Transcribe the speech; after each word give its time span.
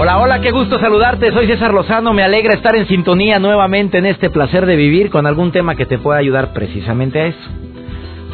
Hola, 0.00 0.20
hola, 0.20 0.40
qué 0.40 0.52
gusto 0.52 0.78
saludarte. 0.78 1.32
Soy 1.32 1.48
César 1.48 1.74
Lozano. 1.74 2.12
Me 2.12 2.22
alegra 2.22 2.54
estar 2.54 2.76
en 2.76 2.86
sintonía 2.86 3.40
nuevamente 3.40 3.98
en 3.98 4.06
este 4.06 4.30
placer 4.30 4.64
de 4.64 4.76
vivir 4.76 5.10
con 5.10 5.26
algún 5.26 5.50
tema 5.50 5.74
que 5.74 5.86
te 5.86 5.98
pueda 5.98 6.20
ayudar 6.20 6.52
precisamente 6.52 7.18
a 7.18 7.26
eso. 7.26 7.50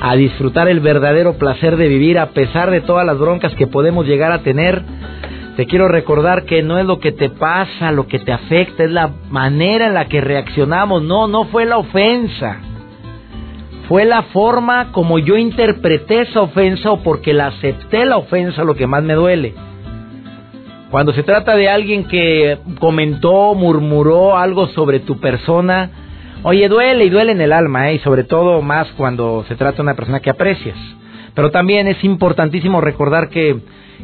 A 0.02 0.14
disfrutar 0.14 0.68
el 0.68 0.80
verdadero 0.80 1.38
placer 1.38 1.78
de 1.78 1.88
vivir 1.88 2.18
a 2.18 2.32
pesar 2.32 2.70
de 2.70 2.82
todas 2.82 3.06
las 3.06 3.18
broncas 3.18 3.54
que 3.54 3.66
podemos 3.66 4.06
llegar 4.06 4.30
a 4.30 4.42
tener. 4.42 4.82
Te 5.56 5.64
quiero 5.64 5.88
recordar 5.88 6.44
que 6.44 6.62
no 6.62 6.78
es 6.78 6.84
lo 6.84 7.00
que 7.00 7.12
te 7.12 7.30
pasa, 7.30 7.92
lo 7.92 8.08
que 8.08 8.18
te 8.18 8.30
afecta, 8.30 8.84
es 8.84 8.90
la 8.90 9.12
manera 9.30 9.86
en 9.86 9.94
la 9.94 10.04
que 10.04 10.20
reaccionamos. 10.20 11.02
No, 11.02 11.28
no 11.28 11.44
fue 11.44 11.64
la 11.64 11.78
ofensa. 11.78 12.58
Fue 13.88 14.04
la 14.04 14.20
forma 14.34 14.92
como 14.92 15.18
yo 15.18 15.38
interpreté 15.38 16.20
esa 16.20 16.42
ofensa 16.42 16.90
o 16.90 17.02
porque 17.02 17.32
la 17.32 17.46
acepté 17.46 18.04
la 18.04 18.18
ofensa 18.18 18.64
lo 18.64 18.74
que 18.74 18.86
más 18.86 19.02
me 19.02 19.14
duele. 19.14 19.54
Cuando 20.90 21.12
se 21.12 21.22
trata 21.22 21.56
de 21.56 21.68
alguien 21.68 22.04
que 22.04 22.58
comentó, 22.78 23.54
murmuró 23.54 24.36
algo 24.36 24.68
sobre 24.68 25.00
tu 25.00 25.18
persona, 25.18 25.90
oye, 26.42 26.68
duele 26.68 27.04
y 27.06 27.10
duele 27.10 27.32
en 27.32 27.40
el 27.40 27.52
alma, 27.52 27.90
¿eh? 27.90 27.94
y 27.94 27.98
sobre 28.00 28.24
todo 28.24 28.62
más 28.62 28.88
cuando 28.96 29.44
se 29.48 29.56
trata 29.56 29.76
de 29.76 29.82
una 29.82 29.96
persona 29.96 30.20
que 30.20 30.30
aprecias. 30.30 30.76
Pero 31.34 31.50
también 31.50 31.88
es 31.88 32.02
importantísimo 32.04 32.80
recordar 32.80 33.28
que, 33.28 33.58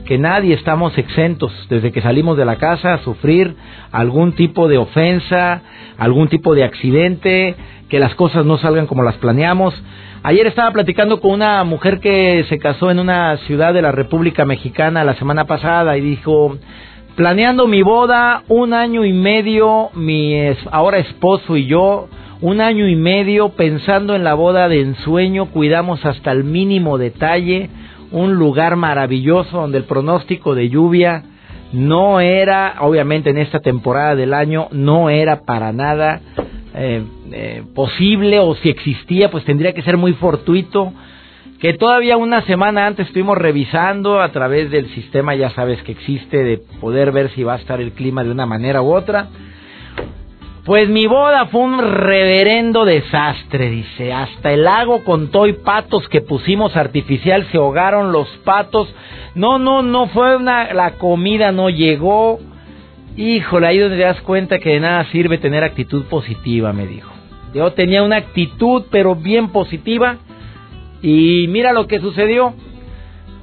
que 0.04 0.18
nadie 0.18 0.54
estamos 0.54 0.96
exentos 0.98 1.52
desde 1.68 1.92
que 1.92 2.02
salimos 2.02 2.36
de 2.36 2.44
la 2.44 2.56
casa 2.56 2.94
a 2.94 3.04
sufrir 3.04 3.54
algún 3.92 4.32
tipo 4.32 4.66
de 4.66 4.78
ofensa, 4.78 5.62
algún 5.96 6.28
tipo 6.28 6.54
de 6.56 6.64
accidente, 6.64 7.54
que 7.88 8.00
las 8.00 8.14
cosas 8.14 8.44
no 8.44 8.58
salgan 8.58 8.86
como 8.86 9.02
las 9.02 9.16
planeamos. 9.16 9.74
Ayer 10.22 10.46
estaba 10.46 10.70
platicando 10.70 11.18
con 11.18 11.30
una 11.30 11.64
mujer 11.64 11.98
que 11.98 12.44
se 12.50 12.58
casó 12.58 12.90
en 12.90 12.98
una 12.98 13.38
ciudad 13.46 13.72
de 13.72 13.80
la 13.80 13.90
República 13.90 14.44
Mexicana 14.44 15.02
la 15.02 15.14
semana 15.14 15.46
pasada 15.46 15.96
y 15.96 16.02
dijo, 16.02 16.58
planeando 17.16 17.66
mi 17.66 17.80
boda 17.80 18.42
un 18.48 18.74
año 18.74 19.06
y 19.06 19.14
medio, 19.14 19.88
mi 19.94 20.36
ahora 20.70 20.98
esposo 20.98 21.56
y 21.56 21.64
yo, 21.64 22.08
un 22.42 22.60
año 22.60 22.86
y 22.86 22.96
medio 22.96 23.50
pensando 23.50 24.14
en 24.14 24.22
la 24.22 24.34
boda 24.34 24.68
de 24.68 24.82
ensueño, 24.82 25.46
cuidamos 25.46 26.04
hasta 26.04 26.32
el 26.32 26.44
mínimo 26.44 26.98
detalle, 26.98 27.70
un 28.12 28.34
lugar 28.34 28.76
maravilloso 28.76 29.62
donde 29.62 29.78
el 29.78 29.84
pronóstico 29.84 30.54
de 30.54 30.68
lluvia 30.68 31.22
no 31.72 32.20
era, 32.20 32.74
obviamente 32.80 33.30
en 33.30 33.38
esta 33.38 33.60
temporada 33.60 34.16
del 34.16 34.34
año, 34.34 34.68
no 34.70 35.08
era 35.08 35.46
para 35.46 35.72
nada 35.72 36.20
eh, 36.74 37.02
eh, 37.32 37.62
posible 37.74 38.38
o 38.38 38.54
si 38.56 38.68
existía, 38.68 39.30
pues 39.30 39.44
tendría 39.44 39.72
que 39.72 39.82
ser 39.82 39.96
muy 39.96 40.12
fortuito. 40.14 40.92
Que 41.60 41.74
todavía 41.74 42.16
una 42.16 42.40
semana 42.46 42.86
antes 42.86 43.06
estuvimos 43.06 43.36
revisando 43.36 44.22
a 44.22 44.32
través 44.32 44.70
del 44.70 44.88
sistema, 44.94 45.34
ya 45.34 45.50
sabes 45.50 45.82
que 45.82 45.92
existe, 45.92 46.42
de 46.42 46.58
poder 46.80 47.12
ver 47.12 47.30
si 47.30 47.42
va 47.42 47.52
a 47.52 47.58
estar 47.58 47.82
el 47.82 47.92
clima 47.92 48.24
de 48.24 48.30
una 48.30 48.46
manera 48.46 48.80
u 48.80 48.94
otra. 48.94 49.28
Pues 50.64 50.88
mi 50.88 51.06
boda 51.06 51.46
fue 51.46 51.62
un 51.62 51.78
reverendo 51.78 52.84
desastre, 52.84 53.70
dice. 53.70 54.12
Hasta 54.12 54.52
el 54.52 54.64
lago 54.64 55.04
con 55.04 55.30
todo 55.30 55.46
y 55.46 55.54
patos 55.54 56.06
que 56.08 56.20
pusimos 56.20 56.76
artificial 56.76 57.46
se 57.50 57.56
ahogaron 57.56 58.12
los 58.12 58.28
patos. 58.44 58.94
No, 59.34 59.58
no, 59.58 59.82
no 59.82 60.08
fue 60.08 60.36
una. 60.36 60.72
La 60.74 60.92
comida 60.92 61.50
no 61.50 61.70
llegó. 61.70 62.38
Híjole, 63.16 63.66
ahí 63.66 63.78
donde 63.78 63.96
te 63.96 64.04
das 64.04 64.20
cuenta 64.22 64.58
que 64.58 64.70
de 64.70 64.80
nada 64.80 65.04
sirve 65.06 65.38
tener 65.38 65.64
actitud 65.64 66.04
positiva, 66.04 66.72
me 66.72 66.86
dijo. 66.86 67.10
Yo 67.52 67.72
tenía 67.72 68.02
una 68.02 68.16
actitud, 68.16 68.84
pero 68.90 69.16
bien 69.16 69.48
positiva. 69.48 70.16
Y 71.02 71.46
mira 71.48 71.72
lo 71.72 71.86
que 71.86 72.00
sucedió. 72.00 72.54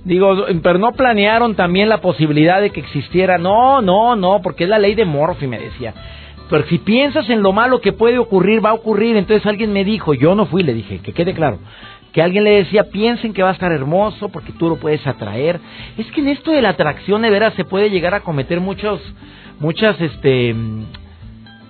Digo, 0.05 0.45
pero 0.63 0.79
no 0.79 0.93
planearon 0.93 1.55
también 1.55 1.89
la 1.89 1.99
posibilidad 1.99 2.61
de 2.61 2.69
que 2.69 2.79
existiera. 2.79 3.37
No, 3.37 3.81
no, 3.81 4.15
no, 4.15 4.41
porque 4.41 4.63
es 4.63 4.69
la 4.69 4.79
ley 4.79 4.95
de 4.95 5.03
Morphy, 5.03 5.47
me 5.47 5.59
decía. 5.59 5.93
Pero 6.49 6.65
si 6.67 6.77
piensas 6.77 7.29
en 7.29 7.41
lo 7.41 7.51
malo 7.51 7.81
que 7.81 7.91
puede 7.91 8.17
ocurrir, 8.17 8.63
va 8.63 8.69
a 8.69 8.75
ocurrir. 8.75 9.17
Entonces 9.17 9.45
alguien 9.45 9.73
me 9.73 9.83
dijo, 9.83 10.13
yo 10.13 10.33
no 10.33 10.45
fui, 10.45 10.63
le 10.63 10.73
dije, 10.73 10.99
que 10.99 11.11
quede 11.11 11.33
claro. 11.33 11.59
Que 12.17 12.23
alguien 12.23 12.45
le 12.45 12.63
decía, 12.63 12.85
piensen 12.85 13.31
que 13.31 13.43
va 13.43 13.49
a 13.49 13.53
estar 13.53 13.71
hermoso 13.71 14.29
porque 14.29 14.51
tú 14.51 14.69
lo 14.69 14.77
puedes 14.77 15.05
atraer. 15.05 15.59
Es 15.99 16.07
que 16.07 16.21
en 16.21 16.29
esto 16.29 16.49
de 16.49 16.63
la 16.63 16.69
atracción 16.69 17.21
de 17.21 17.29
veras 17.29 17.53
se 17.53 17.63
puede 17.63 17.91
llegar 17.91 18.15
a 18.15 18.21
cometer 18.21 18.59
muchos 18.59 18.99
muchas 19.59 20.01
este 20.01 20.55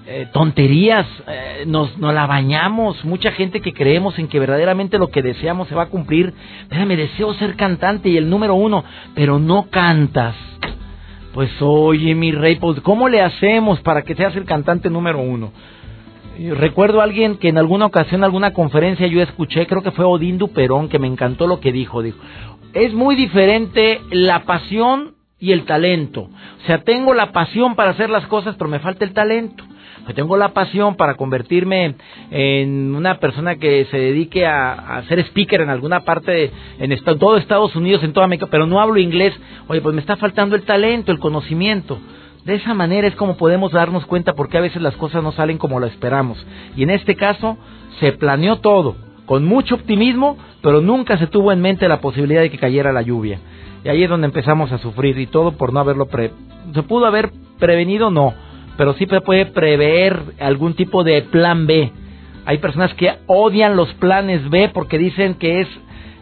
eh, 0.08 0.28
tonterías, 0.32 1.06
eh, 1.28 1.66
nos, 1.68 1.98
nos 1.98 2.14
la 2.14 2.28
bañamos, 2.28 3.04
mucha 3.04 3.34
gente 3.34 3.60
que 3.60 3.74
creemos 3.74 4.18
en 4.20 4.30
que 4.30 4.40
verdaderamente 4.40 4.98
lo 4.98 5.10
que 5.10 5.22
deseamos 5.22 5.68
se 5.68 5.76
va 5.76 5.84
a 5.84 5.90
cumplir. 5.90 6.34
me 6.72 6.96
deseo 6.96 7.34
ser 7.34 7.58
cantante 7.58 8.08
y 8.08 8.16
el 8.16 8.30
número 8.30 8.56
uno, 8.56 8.86
pero 9.16 9.40
no 9.40 9.68
cantas. 9.70 10.38
Pues 11.34 11.52
oye, 11.60 12.16
mi 12.16 12.32
rey, 12.32 12.56
pues 12.56 12.80
¿cómo 12.80 13.10
le 13.10 13.22
hacemos 13.22 13.82
para 13.82 14.04
que 14.04 14.16
seas 14.16 14.34
el 14.38 14.46
cantante 14.46 14.90
número 14.90 15.20
uno? 15.20 15.52
Recuerdo 16.56 17.02
a 17.02 17.04
alguien 17.04 17.38
que 17.38 17.50
en 17.50 17.58
alguna 17.58 17.86
ocasión, 17.86 18.24
alguna 18.24 18.54
conferencia 18.54 19.08
yo 19.08 19.22
escuché, 19.22 19.68
creo 19.68 19.84
que 19.84 19.92
fue 19.92 20.06
Odín 20.06 20.38
Duperón, 20.38 20.90
que 20.90 21.00
me 21.00 21.08
encantó 21.08 21.48
lo 21.48 21.60
que 21.60 21.72
dijo. 21.72 22.02
Dijo, 22.02 22.20
es 22.74 22.94
muy 22.94 23.16
diferente 23.16 24.02
la 24.12 24.44
pasión 24.44 25.16
y 25.40 25.52
el 25.52 25.66
talento. 25.66 26.30
O 26.64 26.66
sea, 26.66 26.84
tengo 26.84 27.14
la 27.14 27.32
pasión 27.32 27.76
para 27.76 27.92
hacer 27.92 28.10
las 28.10 28.26
cosas, 28.28 28.56
pero 28.58 28.70
me 28.70 28.80
falta 28.80 29.06
el 29.06 29.14
talento. 29.14 29.64
tengo 30.16 30.38
la 30.38 30.50
pasión 30.50 30.96
para 30.96 31.16
convertirme 31.16 31.96
en 32.32 32.96
una 32.96 33.20
persona 33.20 33.58
que 33.58 33.86
se 33.86 33.98
dedique 33.98 34.46
a, 34.46 35.04
ser 35.08 35.20
speaker 35.20 35.62
en 35.62 35.70
alguna 35.70 36.02
parte, 36.02 36.52
en 36.80 36.96
todo 37.20 37.38
Estados 37.38 37.76
Unidos, 37.76 38.04
en 38.04 38.14
toda 38.14 38.26
América, 38.26 38.48
pero 38.50 38.66
no 38.66 38.80
hablo 38.80 39.00
inglés. 39.00 39.34
Oye, 39.68 39.82
pues 39.82 39.94
me 39.94 40.02
está 40.02 40.16
faltando 40.18 40.56
el 40.56 40.64
talento, 40.64 41.12
el 41.12 41.20
conocimiento. 41.20 42.00
De 42.48 42.56
esa 42.56 42.74
manera 42.74 43.10
es 43.10 43.16
como 43.16 43.36
podemos 43.36 43.74
darnos 43.74 44.06
cuenta 44.06 44.32
porque 44.32 44.58
a 44.58 44.62
veces 44.62 44.82
las 44.82 44.96
cosas 44.96 45.22
no 45.22 45.34
salen 45.34 45.58
como 45.58 45.82
lo 45.82 45.86
esperamos. 45.86 46.38
Y 46.78 46.84
en 46.84 46.92
este 46.92 47.18
caso 47.18 47.58
se 48.00 48.14
planeó 48.14 48.60
todo, 48.60 48.96
con 49.26 49.44
mucho 49.44 49.76
optimismo, 49.76 50.38
pero 50.62 50.80
nunca 50.80 51.18
se 51.18 51.28
tuvo 51.28 51.52
en 51.52 51.60
mente 51.60 51.90
la 51.90 52.00
posibilidad 52.00 52.40
de 52.40 52.50
que 52.50 52.58
cayera 52.58 52.94
la 52.94 53.02
lluvia. 53.02 53.42
Y 53.84 53.90
ahí 53.90 54.02
es 54.02 54.10
donde 54.10 54.28
empezamos 54.28 54.72
a 54.72 54.78
sufrir 54.78 55.20
y 55.20 55.28
todo 55.28 55.58
por 55.58 55.74
no 55.74 55.82
haberlo 55.82 56.06
pre... 56.06 56.32
¿Se 56.74 56.84
pudo 56.84 57.06
haber 57.06 57.32
prevenido? 57.60 58.12
No, 58.12 58.34
pero 58.78 58.94
sí 58.94 59.06
se 59.08 59.20
puede 59.20 59.48
prever 59.48 60.18
algún 60.40 60.74
tipo 60.74 61.04
de 61.04 61.24
plan 61.24 61.68
B. 61.68 61.92
Hay 62.46 62.60
personas 62.60 62.94
que 62.94 63.14
odian 63.26 63.76
los 63.76 63.94
planes 63.96 64.50
B 64.50 64.72
porque 64.74 64.98
dicen 64.98 65.34
que 65.34 65.60
es 65.60 65.68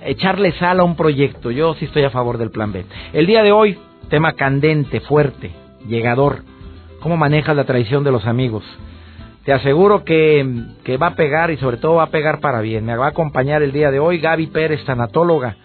echarle 0.04 0.54
sal 0.54 0.80
a 0.80 0.86
un 0.86 0.96
proyecto. 0.96 1.52
Yo 1.52 1.76
sí 1.76 1.86
estoy 1.86 2.02
a 2.02 2.10
favor 2.10 2.40
del 2.40 2.50
plan 2.50 2.72
B. 2.72 2.84
El 3.14 3.28
día 3.28 3.44
de 3.44 3.52
hoy, 3.52 3.78
tema 4.10 4.34
candente, 4.34 5.02
fuerte, 5.02 5.52
llegador. 5.88 6.44
¿Cómo 7.00 7.18
manejas 7.18 7.56
la 7.56 7.66
traición 7.66 8.04
de 8.04 8.12
los 8.12 8.26
amigos? 8.26 8.64
Te 9.44 9.54
aseguro 9.54 10.04
que, 10.04 10.64
que 10.84 10.98
va 10.98 11.08
a 11.08 11.16
pegar 11.16 11.52
y 11.52 11.58
sobre 11.58 11.78
todo 11.78 11.96
va 11.96 12.04
a 12.04 12.10
pegar 12.12 12.40
para 12.40 12.62
bien. 12.62 12.86
Me 12.86 12.96
va 12.96 13.06
a 13.06 13.10
acompañar 13.10 13.62
el 13.62 13.72
día 13.72 13.92
de 13.92 14.00
hoy 14.00 14.20
Gaby 14.20 14.48
Pérez, 14.48 14.84
tanatóloga 14.86 15.58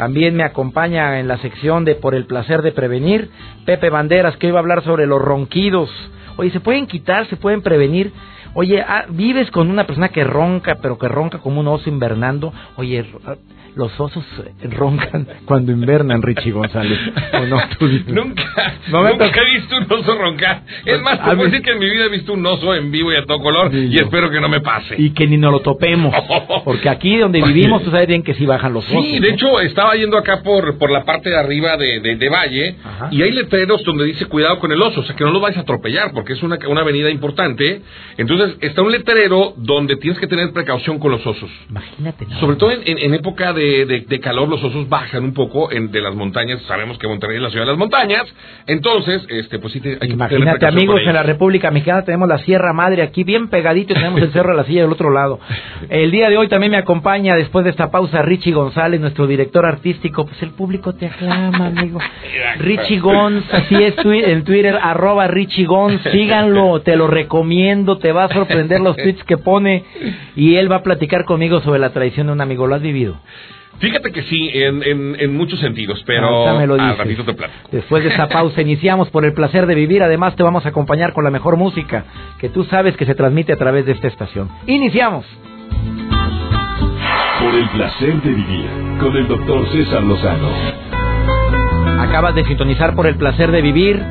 también 0.00 0.34
me 0.34 0.44
acompaña 0.44 1.20
en 1.20 1.28
la 1.28 1.36
sección 1.36 1.84
de 1.84 1.94
Por 1.94 2.14
el 2.14 2.24
placer 2.24 2.62
de 2.62 2.72
prevenir 2.72 3.28
Pepe 3.66 3.90
Banderas, 3.90 4.34
que 4.38 4.46
hoy 4.46 4.52
va 4.52 4.60
a 4.60 4.62
hablar 4.62 4.82
sobre 4.82 5.06
los 5.06 5.20
ronquidos. 5.20 5.90
Oye, 6.38 6.50
¿se 6.52 6.60
pueden 6.60 6.86
quitar? 6.86 7.26
¿Se 7.26 7.36
pueden 7.36 7.60
prevenir? 7.60 8.10
Oye, 8.54 8.80
ah, 8.80 9.04
vives 9.10 9.50
con 9.50 9.70
una 9.70 9.84
persona 9.84 10.08
que 10.08 10.24
ronca, 10.24 10.78
pero 10.80 10.96
que 10.96 11.06
ronca 11.06 11.36
como 11.40 11.60
un 11.60 11.68
oso 11.68 11.90
invernando. 11.90 12.50
Oye, 12.76 13.04
los 13.74 13.98
osos 13.98 14.24
roncan 14.62 15.26
cuando 15.44 15.72
invernan, 15.72 16.22
Richie 16.22 16.52
González. 16.52 16.98
nunca, 18.06 18.74
nunca 18.88 19.40
he 19.42 19.54
visto 19.54 19.76
un 19.76 19.92
oso 19.92 20.14
roncar. 20.16 20.62
Es 20.84 21.00
más, 21.00 21.18
puedo 21.18 21.44
decir 21.44 21.62
que 21.62 21.72
en 21.72 21.78
mi 21.78 21.88
vida 21.88 22.04
he 22.04 22.08
visto 22.08 22.32
un 22.32 22.44
oso 22.44 22.74
en 22.74 22.90
vivo 22.90 23.12
y 23.12 23.16
a 23.16 23.24
todo 23.24 23.40
color 23.40 23.74
y, 23.74 23.96
espero 23.96 24.30
que 24.30 24.40
no 24.40 24.48
me 24.48 24.60
pase. 24.60 24.94
Y 24.98 25.10
que 25.10 25.26
ni 25.26 25.36
nos 25.36 25.52
lo 25.52 25.60
topemos. 25.60 26.14
Porque 26.64 26.88
aquí 26.88 27.16
donde 27.16 27.42
vivimos, 27.42 27.82
tú 27.82 27.90
sabes 27.90 28.08
bien 28.08 28.22
que 28.22 28.34
sí 28.34 28.46
bajan 28.46 28.72
los 28.72 28.86
osos. 28.86 29.04
Sí, 29.04 29.18
de 29.18 29.30
hecho, 29.30 29.60
estaba 29.60 29.94
yendo 29.94 30.16
acá 30.16 30.42
por, 30.42 30.78
por 30.78 30.90
la 30.90 31.04
parte 31.04 31.30
de 31.30 31.36
arriba 31.36 31.76
de, 31.76 32.00
de, 32.00 32.28
Valle 32.30 32.76
y 33.10 33.22
hay 33.22 33.32
letreros 33.32 33.82
donde 33.82 34.04
dice 34.04 34.26
cuidado 34.26 34.60
con 34.60 34.70
el 34.70 34.80
oso, 34.80 35.00
o 35.00 35.02
sea, 35.02 35.16
que 35.16 35.24
no 35.24 35.30
lo 35.30 35.40
vais 35.40 35.56
a 35.56 35.60
atropellar, 35.60 36.12
porque 36.12 36.34
es 36.34 36.42
una, 36.42 36.58
una 36.68 36.82
avenida 36.82 37.10
importante. 37.10 37.82
Entonces, 38.16 38.56
está 38.60 38.82
un 38.82 38.92
letrero 38.92 39.54
donde 39.56 39.96
tienes 39.96 40.18
que 40.20 40.26
tener 40.26 40.52
precaución 40.52 40.98
con 40.98 41.10
los 41.10 41.26
osos. 41.26 41.50
Imagínate. 41.68 42.26
Sobre 42.38 42.56
todo 42.56 42.70
en, 42.72 43.14
época 43.14 43.52
de, 43.52 43.59
calor, 44.22 44.48
los 44.48 44.62
osos 44.62 44.88
bajan 44.88 45.24
un 45.24 45.34
poco 45.34 45.72
en, 45.72 45.90
de 45.90 46.00
las 46.00 46.14
montañas. 46.14 46.60
Sabemos 46.62 46.98
que 46.98 47.08
Monterrey 47.08 47.36
es 47.36 47.42
la 47.42 47.50
ciudad 47.50 47.64
de 47.64 47.72
las 47.72 47.78
montañas. 47.78 48.22
Entonces, 48.66 49.26
este, 49.28 49.58
pues 49.58 49.72
sí, 49.72 49.80
hay 49.84 49.98
que 49.98 50.14
Imagínate, 50.14 50.66
amigos, 50.66 51.00
en 51.04 51.14
la 51.14 51.22
República 51.22 51.70
Mexicana 51.70 52.04
tenemos 52.04 52.28
la 52.28 52.38
Sierra 52.38 52.72
Madre 52.72 53.02
aquí 53.02 53.24
bien 53.24 53.48
pegadito 53.48 53.92
y 53.92 53.96
tenemos 53.96 54.20
el 54.20 54.32
Cerro 54.32 54.50
de 54.50 54.56
la 54.56 54.64
Silla 54.64 54.82
del 54.82 54.92
otro 54.92 55.10
lado. 55.10 55.40
El 55.88 56.10
día 56.10 56.28
de 56.28 56.36
hoy 56.36 56.48
también 56.48 56.72
me 56.72 56.78
acompaña, 56.78 57.34
después 57.34 57.64
de 57.64 57.70
esta 57.70 57.90
pausa, 57.90 58.22
Richie 58.22 58.52
González, 58.52 59.00
nuestro 59.00 59.26
director 59.26 59.64
artístico. 59.64 60.26
Pues 60.26 60.42
el 60.42 60.50
público 60.50 60.94
te 60.94 61.06
aclama, 61.06 61.66
amigo. 61.66 61.98
Richie 62.58 62.98
Gonz, 62.98 63.44
así 63.52 63.74
es 63.82 63.94
en 64.04 64.44
Twitter, 64.44 64.78
arroba 64.82 65.26
Richie 65.26 65.64
Gonz. 65.64 66.02
Síganlo, 66.12 66.80
te 66.82 66.96
lo 66.96 67.06
recomiendo, 67.06 67.98
te 67.98 68.12
va 68.12 68.24
a 68.24 68.28
sorprender 68.28 68.80
los 68.80 68.96
tweets 68.96 69.24
que 69.24 69.36
pone. 69.36 69.84
Y 70.36 70.56
él 70.56 70.70
va 70.70 70.76
a 70.76 70.82
platicar 70.82 71.24
conmigo 71.24 71.60
sobre 71.60 71.80
la 71.80 71.90
traición 71.90 72.28
de 72.28 72.32
un 72.32 72.40
amigo. 72.40 72.66
¿Lo 72.66 72.74
has 72.74 72.82
vivido? 72.82 73.16
Fíjate 73.78 74.12
que 74.12 74.22
sí, 74.24 74.50
en, 74.52 74.82
en, 75.18 75.34
muchos 75.34 75.58
sentidos, 75.58 76.02
pero 76.06 76.46
al 76.46 76.98
ratito 76.98 77.24
te 77.24 77.32
platico. 77.32 77.68
Después 77.72 78.04
de 78.04 78.10
esa 78.10 78.28
pausa 78.28 78.60
iniciamos 78.60 79.08
por 79.08 79.24
el 79.24 79.32
placer 79.32 79.66
de 79.66 79.74
vivir. 79.74 80.02
Además 80.02 80.36
te 80.36 80.42
vamos 80.42 80.66
a 80.66 80.68
acompañar 80.68 81.14
con 81.14 81.24
la 81.24 81.30
mejor 81.30 81.56
música 81.56 82.04
que 82.38 82.50
tú 82.50 82.64
sabes 82.64 82.96
que 82.96 83.06
se 83.06 83.14
transmite 83.14 83.54
a 83.54 83.56
través 83.56 83.86
de 83.86 83.92
esta 83.92 84.08
estación. 84.08 84.50
Iniciamos. 84.66 85.24
Por 87.40 87.54
el 87.54 87.68
placer 87.70 88.20
de 88.20 88.30
vivir 88.30 88.66
con 89.00 89.16
el 89.16 89.26
doctor 89.26 89.66
César 89.72 90.02
Lozano. 90.02 90.50
Acabas 92.00 92.34
de 92.34 92.44
sintonizar 92.44 92.94
por 92.94 93.06
el 93.06 93.16
placer 93.16 93.50
de 93.50 93.62
vivir. 93.62 94.02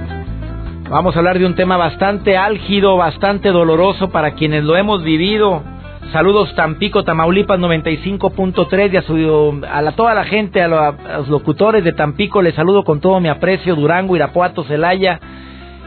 Vamos 0.89 1.15
a 1.15 1.19
hablar 1.19 1.37
de 1.37 1.45
un 1.45 1.53
tema 1.53 1.77
bastante 1.77 2.37
álgido, 2.37 2.97
bastante 2.97 3.49
doloroso 3.49 4.09
para 4.09 4.33
quienes 4.33 4.63
lo 4.63 4.75
hemos 4.75 5.03
vivido 5.03 5.61
Saludos 6.11 6.55
Tampico, 6.55 7.03
Tamaulipas 7.03 7.59
95.3 7.59 8.93
y 8.93 8.97
a, 8.97 9.01
su, 9.03 9.61
a 9.69 9.81
la, 9.83 9.91
toda 9.91 10.15
la 10.15 10.23
gente, 10.23 10.59
a, 10.59 10.67
los 10.67 11.27
locutores 11.29 11.83
de 11.83 11.93
Tampico, 11.93 12.41
les 12.41 12.55
saludo 12.55 12.83
con 12.83 12.99
todo 12.99 13.19
mi 13.19 13.29
aprecio, 13.29 13.75
Durango, 13.75 14.15
Irapuato, 14.15 14.63
Celaya. 14.63 15.19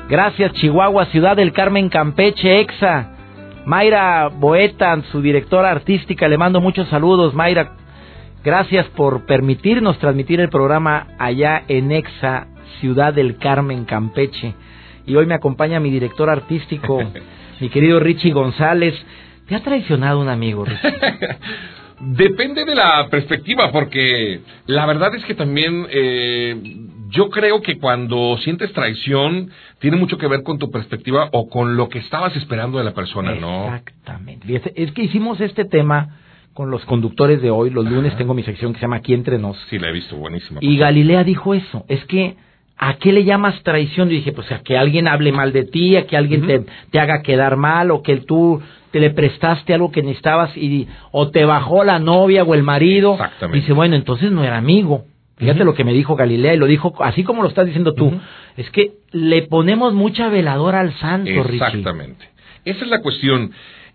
Gracias 0.08 0.52
Chihuahua, 0.52 1.06
Ciudad 1.06 1.36
del 1.36 1.52
Carmen, 1.52 1.88
Campeche, 1.88 2.60
Exa. 2.60 3.10
Mayra 3.66 4.28
Boeta, 4.28 4.96
su 5.10 5.20
directora 5.20 5.72
artística, 5.72 6.28
le 6.28 6.38
mando 6.38 6.60
muchos 6.60 6.88
saludos, 6.88 7.34
Mayra. 7.34 7.72
Gracias 8.44 8.86
por 8.90 9.26
permitirnos 9.26 9.98
transmitir 9.98 10.40
el 10.40 10.50
programa 10.50 11.08
allá 11.18 11.64
en 11.66 11.90
Exa, 11.90 12.46
Ciudad 12.80 13.12
del 13.12 13.38
Carmen, 13.38 13.86
Campeche. 13.86 14.54
Y 15.04 15.16
hoy 15.16 15.26
me 15.26 15.34
acompaña 15.34 15.80
mi 15.80 15.90
director 15.90 16.30
artístico, 16.30 17.02
mi 17.60 17.68
querido 17.70 17.98
Richie 17.98 18.32
González. 18.32 18.94
¿Te 19.46 19.54
ha 19.54 19.62
traicionado 19.62 20.20
un 20.20 20.28
amigo, 20.28 20.64
Depende 22.00 22.64
de 22.64 22.74
la 22.74 23.06
perspectiva, 23.08 23.70
porque 23.70 24.40
la 24.66 24.86
verdad 24.86 25.14
es 25.14 25.24
que 25.24 25.36
también 25.36 25.86
eh, 25.88 26.56
yo 27.10 27.30
creo 27.30 27.62
que 27.62 27.78
cuando 27.78 28.36
sientes 28.38 28.72
traición 28.72 29.50
tiene 29.78 29.96
mucho 29.96 30.18
que 30.18 30.26
ver 30.26 30.42
con 30.42 30.58
tu 30.58 30.68
perspectiva 30.68 31.28
o 31.30 31.48
con 31.48 31.76
lo 31.76 31.88
que 31.88 32.00
estabas 32.00 32.34
esperando 32.34 32.78
de 32.78 32.84
la 32.84 32.92
persona, 32.92 33.36
¿no? 33.36 33.66
Exactamente. 33.66 34.62
Es 34.74 34.90
que 34.90 35.04
hicimos 35.04 35.40
este 35.40 35.64
tema 35.64 36.18
con 36.54 36.70
los 36.70 36.84
conductores 36.84 37.40
de 37.40 37.50
hoy. 37.50 37.70
Los 37.70 37.88
lunes 37.88 38.16
tengo 38.16 38.34
mi 38.34 38.42
sección 38.42 38.72
que 38.72 38.80
se 38.80 38.82
llama 38.82 38.96
Aquí 38.96 39.14
entre 39.14 39.38
nos. 39.38 39.56
Sí, 39.70 39.78
la 39.78 39.88
he 39.88 39.92
visto, 39.92 40.16
buenísima. 40.16 40.58
Y 40.60 40.76
Galilea 40.76 41.24
dijo 41.24 41.54
eso. 41.54 41.84
Es 41.88 42.04
que 42.06 42.36
¿A 42.84 42.94
qué 42.94 43.12
le 43.12 43.22
llamas 43.22 43.62
traición? 43.62 44.08
Yo 44.08 44.16
dije, 44.16 44.32
pues 44.32 44.50
a 44.50 44.58
que 44.58 44.76
alguien 44.76 45.06
hable 45.06 45.30
mal 45.30 45.52
de 45.52 45.62
ti, 45.62 45.94
a 45.94 46.04
que 46.04 46.16
alguien 46.16 46.48
te, 46.48 46.64
te, 46.90 46.98
haga 46.98 47.22
quedar 47.22 47.56
mal, 47.56 47.92
o 47.92 48.02
que 48.02 48.16
tú 48.16 48.60
te 48.90 48.98
le 48.98 49.10
prestaste 49.10 49.72
algo 49.72 49.92
que 49.92 50.02
necesitabas 50.02 50.56
y 50.56 50.88
o 51.12 51.30
te 51.30 51.44
bajó 51.44 51.84
la 51.84 52.00
novia 52.00 52.42
o 52.42 52.54
el 52.54 52.64
marido. 52.64 53.12
Exactamente. 53.12 53.60
Dice, 53.60 53.72
bueno, 53.72 53.94
entonces 53.94 54.32
no 54.32 54.42
era 54.42 54.58
amigo. 54.58 55.04
Fíjate 55.36 55.62
lo 55.62 55.74
que 55.74 55.84
me 55.84 55.92
dijo 55.92 56.16
Galilea 56.16 56.54
y 56.54 56.56
lo 56.56 56.66
dijo 56.66 56.92
así 56.98 57.22
como 57.22 57.42
lo 57.42 57.48
estás 57.48 57.66
diciendo 57.66 57.94
tú. 57.94 58.12
Es 58.56 58.68
que 58.70 58.94
le 59.12 59.42
ponemos 59.42 59.94
mucha 59.94 60.28
veladora 60.28 60.80
al 60.80 60.92
santo, 60.94 61.30
Exactamente. 61.30 62.30
Esa 62.64 62.84
es 62.84 62.90
la 62.90 63.00
cuestión. 63.00 63.52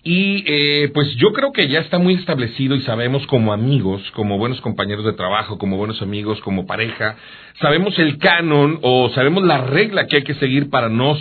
Y 0.09 0.45
eh, 0.47 0.89
pues 0.93 1.13
yo 1.17 1.33
creo 1.33 1.51
que 1.51 1.67
ya 1.67 1.81
está 1.81 1.97
muy 1.97 2.13
establecido 2.13 2.75
y 2.75 2.81
sabemos 2.83 3.27
como 3.27 3.51
amigos, 3.51 4.01
como 4.11 4.37
buenos 4.37 4.61
compañeros 4.61 5.03
de 5.03 5.11
trabajo, 5.11 5.57
como 5.57 5.75
buenos 5.75 6.01
amigos, 6.01 6.39
como 6.39 6.65
pareja, 6.65 7.17
sabemos 7.59 7.99
el 7.99 8.17
canon 8.17 8.79
o 8.83 9.09
sabemos 9.09 9.43
la 9.43 9.57
regla 9.57 10.07
que 10.07 10.15
hay 10.15 10.23
que 10.23 10.35
seguir 10.35 10.69
para 10.69 10.87
no 10.87 11.17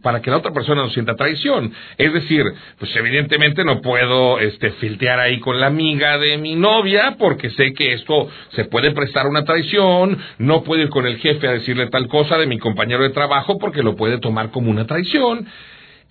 para 0.00 0.22
que 0.22 0.30
la 0.30 0.36
otra 0.36 0.52
persona 0.52 0.82
no 0.82 0.90
sienta 0.90 1.16
traición. 1.16 1.72
Es 1.98 2.12
decir, 2.12 2.44
pues 2.78 2.94
evidentemente 2.94 3.64
no 3.64 3.80
puedo 3.80 4.38
este 4.38 4.70
filtear 4.74 5.18
ahí 5.18 5.40
con 5.40 5.58
la 5.58 5.66
amiga 5.66 6.16
de 6.16 6.38
mi 6.38 6.54
novia 6.54 7.16
porque 7.18 7.50
sé 7.50 7.72
que 7.72 7.94
esto 7.94 8.28
se 8.50 8.64
puede 8.66 8.92
prestar 8.92 9.26
una 9.26 9.44
traición, 9.44 10.16
no 10.38 10.62
puedo 10.62 10.82
ir 10.82 10.90
con 10.90 11.04
el 11.04 11.18
jefe 11.18 11.48
a 11.48 11.52
decirle 11.54 11.88
tal 11.88 12.06
cosa 12.06 12.38
de 12.38 12.46
mi 12.46 12.58
compañero 12.58 13.02
de 13.02 13.10
trabajo 13.10 13.58
porque 13.58 13.82
lo 13.82 13.96
puede 13.96 14.18
tomar 14.18 14.52
como 14.52 14.70
una 14.70 14.86
traición. 14.86 15.48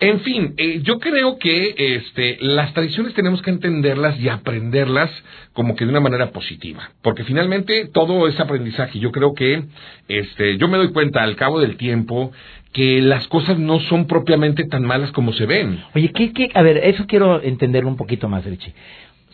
En 0.00 0.20
fin, 0.20 0.54
eh, 0.56 0.80
yo 0.82 0.98
creo 0.98 1.38
que 1.38 1.74
este, 1.76 2.38
las 2.40 2.72
tradiciones 2.72 3.12
tenemos 3.12 3.42
que 3.42 3.50
entenderlas 3.50 4.18
y 4.18 4.30
aprenderlas 4.30 5.10
como 5.52 5.76
que 5.76 5.84
de 5.84 5.90
una 5.90 6.00
manera 6.00 6.30
positiva, 6.30 6.90
porque 7.02 7.24
finalmente 7.24 7.86
todo 7.92 8.26
es 8.26 8.40
aprendizaje. 8.40 8.98
Yo 8.98 9.12
creo 9.12 9.34
que 9.34 9.62
este, 10.08 10.56
yo 10.56 10.68
me 10.68 10.78
doy 10.78 10.92
cuenta 10.92 11.22
al 11.22 11.36
cabo 11.36 11.60
del 11.60 11.76
tiempo 11.76 12.32
que 12.72 13.02
las 13.02 13.26
cosas 13.28 13.58
no 13.58 13.78
son 13.80 14.06
propiamente 14.06 14.64
tan 14.64 14.84
malas 14.84 15.12
como 15.12 15.34
se 15.34 15.44
ven. 15.44 15.82
Oye, 15.94 16.10
¿qué, 16.14 16.32
qué? 16.32 16.50
A 16.54 16.62
ver, 16.62 16.78
eso 16.78 17.04
quiero 17.06 17.42
entenderlo 17.42 17.90
un 17.90 17.96
poquito 17.96 18.26
más, 18.26 18.44
Richie 18.46 18.72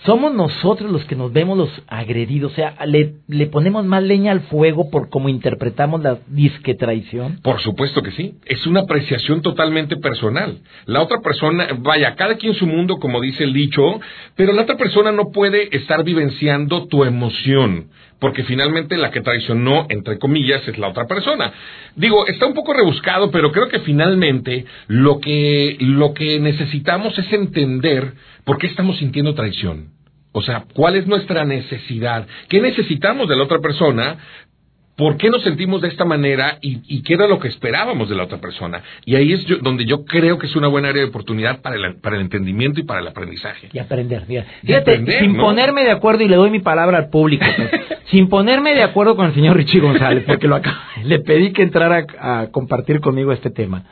somos 0.04 0.34
nosotros 0.34 0.90
los 0.90 1.04
que 1.06 1.16
nos 1.16 1.32
vemos 1.32 1.56
los 1.56 1.70
agredidos, 1.86 2.52
o 2.52 2.54
sea, 2.54 2.76
le, 2.86 3.46
ponemos 3.46 3.84
más 3.84 4.02
leña 4.02 4.32
al 4.32 4.40
fuego 4.42 4.90
por 4.90 5.08
cómo 5.08 5.28
interpretamos 5.28 6.02
la 6.02 6.18
disque 6.28 6.74
traición. 6.74 7.40
Por 7.42 7.60
supuesto 7.60 8.02
que 8.02 8.12
sí, 8.12 8.34
es 8.44 8.66
una 8.66 8.80
apreciación 8.80 9.42
totalmente 9.42 9.96
personal. 9.96 10.58
La 10.84 11.02
otra 11.02 11.20
persona, 11.20 11.68
vaya, 11.78 12.14
cada 12.14 12.36
quien 12.36 12.54
su 12.54 12.66
mundo, 12.66 12.96
como 12.96 13.20
dice 13.20 13.44
el 13.44 13.52
dicho, 13.52 13.82
pero 14.36 14.52
la 14.52 14.62
otra 14.62 14.76
persona 14.76 15.12
no 15.12 15.30
puede 15.32 15.74
estar 15.74 16.04
vivenciando 16.04 16.86
tu 16.86 17.04
emoción, 17.04 17.88
porque 18.18 18.44
finalmente 18.44 18.96
la 18.96 19.10
que 19.10 19.20
traicionó, 19.20 19.86
entre 19.88 20.18
comillas, 20.18 20.66
es 20.66 20.78
la 20.78 20.88
otra 20.88 21.06
persona. 21.06 21.52
Digo, 21.94 22.26
está 22.26 22.46
un 22.46 22.54
poco 22.54 22.72
rebuscado, 22.72 23.30
pero 23.30 23.52
creo 23.52 23.68
que 23.68 23.80
finalmente 23.80 24.64
lo 24.88 25.20
que, 25.20 25.76
lo 25.80 26.14
que 26.14 26.40
necesitamos 26.40 27.18
es 27.18 27.32
entender 27.32 28.14
por 28.44 28.58
qué 28.58 28.68
estamos 28.68 28.98
sintiendo 28.98 29.34
traición. 29.34 29.96
O 30.32 30.42
sea, 30.42 30.66
¿cuál 30.74 30.96
es 30.96 31.06
nuestra 31.06 31.46
necesidad? 31.46 32.26
¿Qué 32.50 32.60
necesitamos 32.60 33.26
de 33.26 33.36
la 33.36 33.44
otra 33.44 33.60
persona? 33.60 34.18
¿Por 34.96 35.18
qué 35.18 35.28
nos 35.28 35.42
sentimos 35.42 35.82
de 35.82 35.88
esta 35.88 36.06
manera 36.06 36.58
y, 36.62 37.02
qué 37.02 37.14
era 37.14 37.26
lo 37.26 37.38
que 37.38 37.48
esperábamos 37.48 38.08
de 38.08 38.14
la 38.14 38.24
otra 38.24 38.38
persona? 38.38 38.82
Y 39.04 39.14
ahí 39.14 39.32
es 39.32 39.46
donde 39.62 39.84
yo 39.84 40.06
creo 40.06 40.38
que 40.38 40.46
es 40.46 40.56
una 40.56 40.68
buena 40.68 40.88
área 40.88 41.02
de 41.02 41.08
oportunidad 41.08 41.60
para 41.60 41.76
el, 41.76 41.96
para 41.96 42.16
el 42.16 42.22
entendimiento 42.22 42.80
y 42.80 42.84
para 42.84 43.00
el 43.00 43.06
aprendizaje. 43.06 43.68
Y 43.72 43.78
aprender, 43.78 44.24
fíjate. 44.24 45.18
sin 45.18 45.36
ponerme 45.36 45.84
de 45.84 45.90
acuerdo, 45.90 46.22
y 46.22 46.28
le 46.28 46.36
doy 46.36 46.50
mi 46.50 46.60
palabra 46.60 46.96
al 46.96 47.10
público, 47.10 47.44
pues, 47.56 47.70
sin 48.10 48.28
ponerme 48.28 48.74
de 48.74 48.82
acuerdo 48.82 49.16
con 49.16 49.26
el 49.26 49.34
señor 49.34 49.56
Richie 49.56 49.80
González, 49.80 50.24
porque 50.26 50.48
lo 50.48 50.58
le 51.04 51.18
pedí 51.20 51.52
que 51.52 51.62
entrara 51.62 52.06
a 52.18 52.46
compartir 52.50 53.00
conmigo 53.00 53.32
este 53.32 53.50
tema 53.50 53.84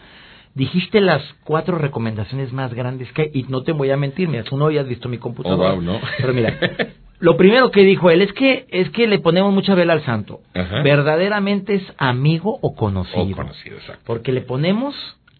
dijiste 0.54 1.00
las 1.00 1.20
cuatro 1.42 1.78
recomendaciones 1.78 2.52
más 2.52 2.72
grandes 2.72 3.12
que 3.12 3.22
hay, 3.22 3.30
y 3.34 3.42
no 3.44 3.62
te 3.62 3.72
voy 3.72 3.90
a 3.90 3.96
mentir, 3.96 4.28
mira, 4.28 4.44
tú 4.44 4.56
no 4.56 4.66
habías 4.66 4.86
visto 4.86 5.08
mi 5.08 5.18
computadora. 5.18 5.74
Oh, 5.74 5.80
no. 5.80 6.00
Pero 6.16 6.32
mira, 6.32 6.56
lo 7.20 7.36
primero 7.36 7.70
que 7.70 7.82
dijo 7.82 8.10
él 8.10 8.22
es 8.22 8.32
que 8.32 8.66
es 8.70 8.90
que 8.90 9.06
le 9.06 9.18
ponemos 9.18 9.52
mucha 9.52 9.74
vela 9.74 9.92
al 9.92 10.04
santo. 10.04 10.40
Verdaderamente 10.54 11.74
es 11.74 11.82
amigo 11.98 12.58
o 12.60 12.74
conocido. 12.74 13.22
O 13.22 13.36
conocido, 13.36 13.76
exacto. 13.76 14.02
Porque 14.04 14.32
le 14.32 14.42
ponemos 14.42 14.94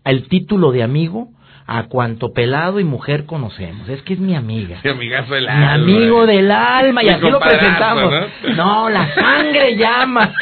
el 0.04 0.28
título 0.28 0.72
de 0.72 0.82
amigo 0.82 1.28
a 1.66 1.84
cuanto 1.84 2.32
pelado 2.32 2.78
y 2.78 2.84
mujer 2.84 3.24
conocemos. 3.24 3.88
Es 3.88 4.02
que 4.02 4.14
es 4.14 4.18
mi 4.18 4.34
amiga. 4.34 4.80
Mi 4.84 4.90
amigazo 4.90 5.34
del 5.34 5.48
alma. 5.48 5.78
Mi 5.78 5.94
amigo 5.94 6.26
del 6.26 6.50
alma. 6.50 7.02
Y 7.02 7.08
así 7.08 7.30
lo 7.30 7.40
presentamos. 7.40 8.12
¿no? 8.54 8.90
la 8.90 9.14
sangre 9.14 9.76
llama. 9.76 10.32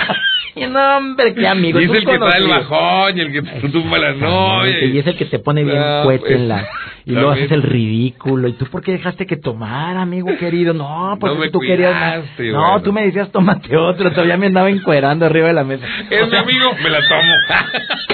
Y 0.57 0.67
no, 0.67 0.97
hombre, 0.97 1.35
qué 1.35 1.47
amigo. 1.47 1.81
Y 1.81 1.85
es 1.85 1.91
el 1.91 2.05
que 2.05 2.19
trae 2.19 2.38
el 2.38 2.49
bajón 2.49 3.19
y 3.19 3.21
el 3.21 3.33
que 3.33 3.43
te 3.43 3.69
tumba 3.69 3.99
la 3.99 4.12
novia. 4.12 4.85
Y 4.85 4.99
es 4.99 5.07
el 5.07 5.17
que 5.17 5.26
te 5.26 5.38
pone 5.38 5.62
bien 5.62 5.79
ah, 5.79 6.02
pues, 6.05 6.21
en 6.26 6.49
la... 6.49 6.69
Y 7.05 7.12
luego 7.12 7.31
haces 7.31 7.50
el 7.50 7.62
ridículo. 7.62 8.47
¿Y 8.49 8.52
tú 8.52 8.67
por 8.67 8.83
qué 8.83 8.93
dejaste 8.93 9.26
que 9.26 9.37
tomar, 9.37 9.97
amigo 9.97 10.29
querido? 10.38 10.73
No, 10.73 11.17
porque 11.21 11.50
tú 11.50 11.59
querías 11.59 11.95
más. 11.95 12.25
No, 12.38 12.81
tú 12.81 12.93
me 12.93 13.05
decías, 13.05 13.31
tómate 13.33 13.76
otro. 13.76 14.11
Todavía 14.12 14.37
me 14.37 14.47
andaba 14.47 14.71
encuerando 14.71 15.26
arriba 15.26 15.49
de 15.49 15.52
la 15.52 15.64
mesa. 15.64 15.85
Es 16.11 16.29
mi 16.29 16.37
amigo, 16.37 16.71
me 16.83 16.91
la 16.91 17.00
tomo. 17.09 17.33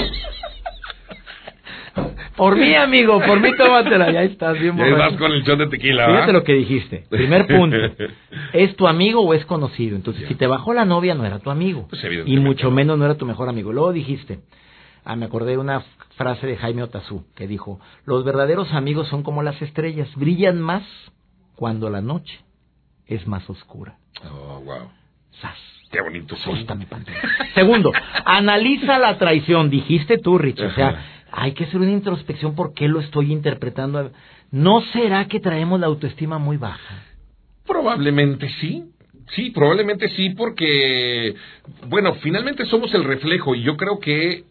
Por 2.39 2.57
mí, 2.57 2.75
amigo, 2.75 3.21
por 3.21 3.41
mí 3.41 3.51
tómatela, 3.57 4.11
ya 4.11 4.23
estás 4.23 4.59
bien 4.59 4.77
borracho. 4.77 4.97
vas 4.97 5.17
con 5.17 5.33
el 5.33 5.45
chón 5.45 5.59
de 5.59 5.67
tequila, 5.67 6.07
Fíjate 6.07 6.33
lo 6.33 6.45
que 6.45 6.55
dijiste. 6.55 7.05
Primer 7.11 7.47
punto. 7.47 7.77
¿Es 8.55 8.75
tu 8.77 8.89
amigo 8.89 9.21
o 9.21 9.35
es 9.35 9.45
conocido? 9.45 9.97
Entonces, 9.97 10.27
si 10.29 10.35
te 10.37 10.47
bajó 10.47 10.73
la 10.73 10.87
novia, 10.87 11.15
no 11.15 11.27
era 11.27 11.41
tu 11.41 11.51
amigo. 11.51 11.89
Pues, 11.91 12.03
y 12.25 12.37
mucho 12.39 12.71
menos 12.71 12.97
no 12.99 13.05
era 13.05 13.17
tu 13.17 13.27
mejor 13.27 13.49
amigo. 13.49 13.73
Luego 13.73 13.93
dijiste, 13.93 14.39
Ah, 15.09 15.17
me 15.17 15.25
acordé 15.25 15.53
de 15.53 15.57
una 15.57 15.81
frase 16.17 16.47
de 16.47 16.59
Jaime 16.59 16.83
Otazú 16.83 17.25
que 17.35 17.47
dijo, 17.47 17.81
los 18.05 18.25
verdaderos 18.25 18.75
amigos 18.75 19.09
son 19.09 19.23
como 19.23 19.43
las 19.43 19.63
estrellas, 19.63 20.07
brillan 20.17 20.61
más 20.61 20.83
cuando 21.57 21.89
la 21.89 22.03
noche 22.03 22.39
es 23.07 23.27
más 23.27 23.49
oscura. 23.49 23.97
Oh, 24.31 24.61
wow. 24.61 24.91
¡Sas! 25.41 25.57
Qué 25.91 26.03
bonito. 26.03 26.37
pantera. 26.91 27.23
Segundo, 27.55 27.91
analiza 28.27 28.99
la 28.99 29.17
traición. 29.17 29.71
Dijiste 29.71 30.19
tú, 30.19 30.37
Rich. 30.37 30.61
O 30.61 30.71
sea. 30.73 31.18
Hay 31.31 31.53
que 31.53 31.65
hacer 31.65 31.81
una 31.81 31.93
introspección. 31.93 32.55
¿Por 32.55 32.75
qué 32.75 32.89
lo 32.89 33.01
estoy 33.01 33.33
interpretando? 33.33 34.11
¿No 34.51 34.81
será 34.93 35.27
que 35.27 35.41
traemos 35.41 35.79
la 35.81 35.87
autoestima 35.87 36.39
muy 36.39 36.57
baja? 36.57 37.03
Probablemente 37.67 38.49
sí. 38.61 38.85
Sí, 39.35 39.51
probablemente 39.51 40.09
sí, 40.09 40.31
porque, 40.31 41.35
bueno, 41.87 42.15
finalmente 42.23 42.65
somos 42.65 42.95
el 42.95 43.05
reflejo 43.05 43.55
y 43.55 43.63
yo 43.63 43.77
creo 43.77 43.99
que 43.99 44.45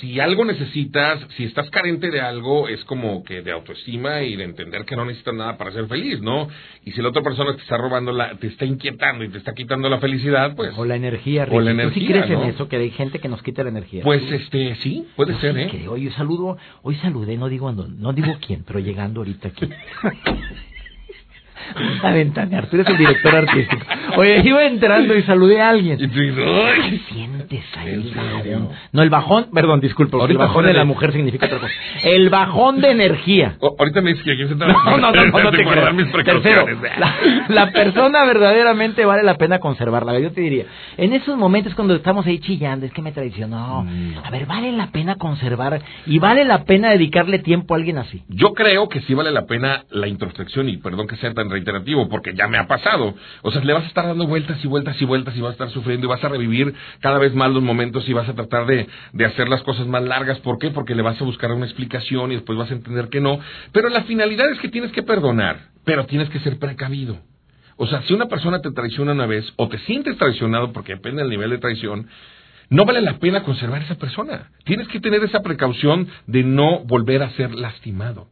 si 0.00 0.20
algo 0.20 0.44
necesitas, 0.44 1.20
si 1.36 1.44
estás 1.44 1.70
carente 1.70 2.10
de 2.10 2.20
algo, 2.20 2.68
es 2.68 2.84
como 2.84 3.24
que 3.24 3.42
de 3.42 3.52
autoestima 3.52 4.22
y 4.22 4.36
de 4.36 4.44
entender 4.44 4.84
que 4.84 4.94
no 4.96 5.04
necesitas 5.04 5.34
nada 5.34 5.56
para 5.56 5.72
ser 5.72 5.86
feliz, 5.88 6.20
¿no? 6.20 6.48
Y 6.84 6.92
si 6.92 7.02
la 7.02 7.08
otra 7.08 7.22
persona 7.22 7.54
te 7.56 7.62
está 7.62 7.76
robando, 7.76 8.12
la, 8.12 8.34
te 8.36 8.46
está 8.48 8.64
inquietando 8.64 9.24
y 9.24 9.28
te 9.30 9.38
está 9.38 9.54
quitando 9.54 9.88
la 9.88 9.98
felicidad, 9.98 10.54
pues, 10.54 10.72
O 10.76 10.84
la 10.84 10.96
energía, 10.96 11.46
O 11.50 11.60
la 11.60 11.72
Richie. 11.72 11.84
¿Tú 11.88 11.90
sí 11.94 12.00
energía, 12.00 12.08
crees 12.26 12.38
¿no? 12.38 12.44
en 12.44 12.50
eso? 12.50 12.68
Que 12.68 12.76
hay 12.76 12.90
gente 12.90 13.18
que 13.18 13.28
nos 13.28 13.42
quita 13.42 13.62
la 13.62 13.70
energía. 13.70 14.02
pues, 14.04 14.22
este, 14.30 14.76
sí, 14.76 15.06
puede 15.16 15.32
Yo 15.34 15.40
ser, 15.40 15.54
sí 15.54 15.60
¿eh? 15.62 15.68
creo. 15.70 15.96
Yo 15.96 16.10
saludo, 16.12 16.56
hoy 16.82 16.94
saludé, 16.96 17.36
no 17.36 17.48
digo, 17.48 17.72
no, 17.72 17.88
no 17.88 18.12
digo 18.12 18.34
quién, 18.46 18.64
pero 18.66 18.78
llegando 18.78 19.20
ahorita 19.20 19.48
aquí. 19.48 19.68
A 22.02 22.12
ventanear, 22.12 22.66
tú 22.68 22.76
eres 22.76 22.88
el 22.88 22.96
director 22.98 23.34
artístico. 23.34 23.82
Oye, 24.16 24.42
iba 24.44 24.64
entrando 24.64 25.16
y 25.16 25.22
saludé 25.22 25.60
a 25.60 25.70
alguien. 25.70 25.98
Y 26.00 26.08
tú 26.08 26.18
dices, 26.20 26.44
"Ay". 26.46 26.90
¿Qué 26.90 27.14
sientes 27.14 27.64
ahí 27.76 28.12
bajón? 28.14 28.68
No, 28.92 29.02
el 29.02 29.10
bajón, 29.10 29.46
perdón, 29.52 29.80
disculpe, 29.80 30.12
porque 30.16 30.32
el 30.32 30.38
bajón 30.38 30.66
de 30.66 30.72
la 30.74 30.84
mujer 30.84 31.12
significa 31.12 31.46
otra 31.46 31.58
cosa. 31.58 31.72
El 32.02 32.30
bajón 32.30 32.80
de 32.80 32.90
energía. 32.90 33.56
O- 33.60 33.76
ahorita 33.78 34.00
me 34.00 34.10
dices 34.10 34.24
que 34.24 34.32
aquí 34.32 34.46
se 34.48 34.54
No, 34.58 34.66
no, 34.66 35.12
no, 35.12 35.12
no, 35.12 35.38
no 35.42 35.50
te 35.50 35.64
guardar 35.64 35.94
mis 35.94 36.08
Tercero, 36.12 36.66
la, 36.98 37.14
la 37.48 37.70
persona 37.72 38.24
verdaderamente 38.24 39.04
vale 39.04 39.22
la 39.22 39.36
pena 39.36 39.58
conservarla. 39.60 40.18
Yo 40.18 40.32
te 40.32 40.40
diría, 40.40 40.64
en 40.96 41.12
esos 41.12 41.36
momentos 41.36 41.74
cuando 41.74 41.94
estamos 41.94 42.26
ahí 42.26 42.38
chillando, 42.40 42.86
es 42.86 42.92
que 42.92 43.02
me 43.02 43.12
traicionó. 43.12 43.82
Mm. 43.84 44.14
A 44.24 44.30
ver, 44.30 44.46
vale 44.46 44.72
la 44.72 44.88
pena 44.88 45.14
conservar 45.16 45.80
y 46.06 46.18
vale 46.18 46.44
la 46.44 46.64
pena 46.64 46.90
dedicarle 46.90 47.38
tiempo 47.38 47.74
a 47.74 47.76
alguien 47.76 47.98
así. 47.98 48.22
Yo 48.28 48.52
creo 48.54 48.88
que 48.88 49.00
sí 49.02 49.14
vale 49.14 49.30
la 49.30 49.46
pena 49.46 49.84
la 49.90 50.08
introspección 50.08 50.68
y 50.68 50.76
perdón 50.78 51.06
que 51.06 51.16
sea 51.16 51.28
reiterativo 51.50 52.08
porque 52.08 52.34
ya 52.34 52.48
me 52.48 52.58
ha 52.58 52.66
pasado. 52.66 53.14
O 53.42 53.50
sea, 53.50 53.62
le 53.62 53.72
vas 53.72 53.84
a 53.84 53.88
estar 53.88 54.06
dando 54.06 54.26
vueltas 54.26 54.62
y 54.64 54.68
vueltas 54.68 55.00
y 55.00 55.04
vueltas 55.04 55.36
y 55.36 55.40
vas 55.40 55.50
a 55.50 55.52
estar 55.52 55.70
sufriendo 55.70 56.06
y 56.06 56.10
vas 56.10 56.22
a 56.24 56.28
revivir 56.28 56.74
cada 57.00 57.18
vez 57.18 57.34
más 57.34 57.50
los 57.50 57.62
momentos 57.62 58.08
y 58.08 58.12
vas 58.12 58.28
a 58.28 58.34
tratar 58.34 58.66
de, 58.66 58.86
de 59.12 59.24
hacer 59.24 59.48
las 59.48 59.62
cosas 59.62 59.86
más 59.86 60.02
largas. 60.02 60.38
¿Por 60.40 60.58
qué? 60.58 60.70
Porque 60.70 60.94
le 60.94 61.02
vas 61.02 61.20
a 61.20 61.24
buscar 61.24 61.52
una 61.52 61.66
explicación 61.66 62.32
y 62.32 62.36
después 62.36 62.58
vas 62.58 62.70
a 62.70 62.74
entender 62.74 63.08
que 63.08 63.20
no. 63.20 63.40
Pero 63.72 63.88
la 63.88 64.04
finalidad 64.04 64.50
es 64.50 64.58
que 64.58 64.68
tienes 64.68 64.92
que 64.92 65.02
perdonar, 65.02 65.70
pero 65.84 66.06
tienes 66.06 66.28
que 66.30 66.40
ser 66.40 66.58
precavido. 66.58 67.18
O 67.76 67.86
sea, 67.86 68.02
si 68.02 68.12
una 68.12 68.26
persona 68.26 68.60
te 68.60 68.72
traiciona 68.72 69.12
una 69.12 69.26
vez 69.26 69.52
o 69.56 69.68
te 69.68 69.78
sientes 69.78 70.16
traicionado 70.18 70.72
porque 70.72 70.94
depende 70.94 71.22
del 71.22 71.30
nivel 71.30 71.50
de 71.50 71.58
traición, 71.58 72.08
no 72.70 72.84
vale 72.84 73.00
la 73.00 73.18
pena 73.18 73.44
conservar 73.44 73.82
esa 73.82 73.94
persona. 73.94 74.50
Tienes 74.64 74.88
que 74.88 75.00
tener 75.00 75.22
esa 75.22 75.40
precaución 75.40 76.08
de 76.26 76.42
no 76.42 76.80
volver 76.80 77.22
a 77.22 77.30
ser 77.30 77.54
lastimado. 77.54 78.28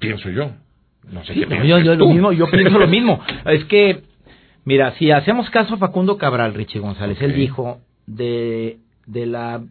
Pienso 0.00 0.28
yo. 0.30 0.52
No 1.10 1.24
sé 1.24 1.34
Sí, 1.34 1.40
qué 1.40 1.46
no, 1.46 1.64
yo, 1.64 1.78
yo 1.78 1.94
lo 1.94 2.08
mismo, 2.08 2.32
yo 2.32 2.50
pienso 2.50 2.78
lo 2.78 2.88
mismo. 2.88 3.20
Es 3.46 3.64
que, 3.66 4.02
mira, 4.64 4.92
si 4.92 5.10
hacemos 5.10 5.50
caso 5.50 5.74
a 5.74 5.78
Facundo 5.78 6.18
Cabral, 6.18 6.54
Richie 6.54 6.80
González, 6.80 7.20
él 7.20 7.34
dijo, 7.34 7.78
de, 8.06 8.78
de 9.06 9.26
la 9.26 9.62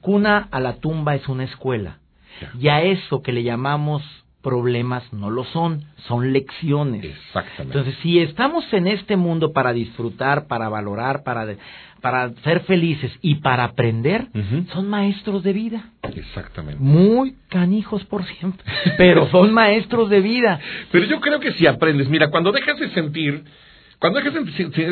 cuna 0.00 0.48
a 0.50 0.60
la 0.60 0.74
tumba 0.74 1.14
es 1.14 1.28
una 1.28 1.44
escuela. 1.44 1.98
Ya. 2.40 2.52
Y 2.58 2.68
a 2.68 2.82
eso 2.82 3.22
que 3.22 3.32
le 3.32 3.42
llamamos 3.42 4.02
problemas 4.48 5.02
no 5.12 5.28
lo 5.30 5.44
son, 5.44 5.84
son 6.06 6.32
lecciones. 6.32 7.04
Exactamente. 7.04 7.62
Entonces, 7.78 7.94
si 8.02 8.18
estamos 8.20 8.64
en 8.72 8.86
este 8.86 9.16
mundo 9.16 9.52
para 9.52 9.74
disfrutar, 9.74 10.46
para 10.46 10.70
valorar, 10.70 11.22
para, 11.22 11.44
de- 11.44 11.58
para 12.00 12.30
ser 12.44 12.60
felices 12.60 13.12
y 13.20 13.36
para 13.36 13.64
aprender, 13.64 14.28
son 14.72 14.88
maestros 14.88 15.42
de 15.42 15.52
vida. 15.52 15.90
Exactamente. 16.14 16.82
Muy 16.82 17.34
canijos 17.48 18.04
por 18.06 18.24
siempre, 18.24 18.64
pero 18.96 19.28
son 19.30 19.52
maestros 19.62 20.08
de 20.08 20.20
vida. 20.20 20.58
Pero 20.90 21.04
yo 21.04 21.20
creo 21.20 21.40
que 21.40 21.52
si 21.52 21.66
aprendes, 21.66 22.08
mira, 22.08 22.30
cuando 22.30 22.50
dejas 22.52 22.78
de 22.80 22.88
sentir, 22.90 23.44
cuando 23.98 24.20
dejas 24.20 24.34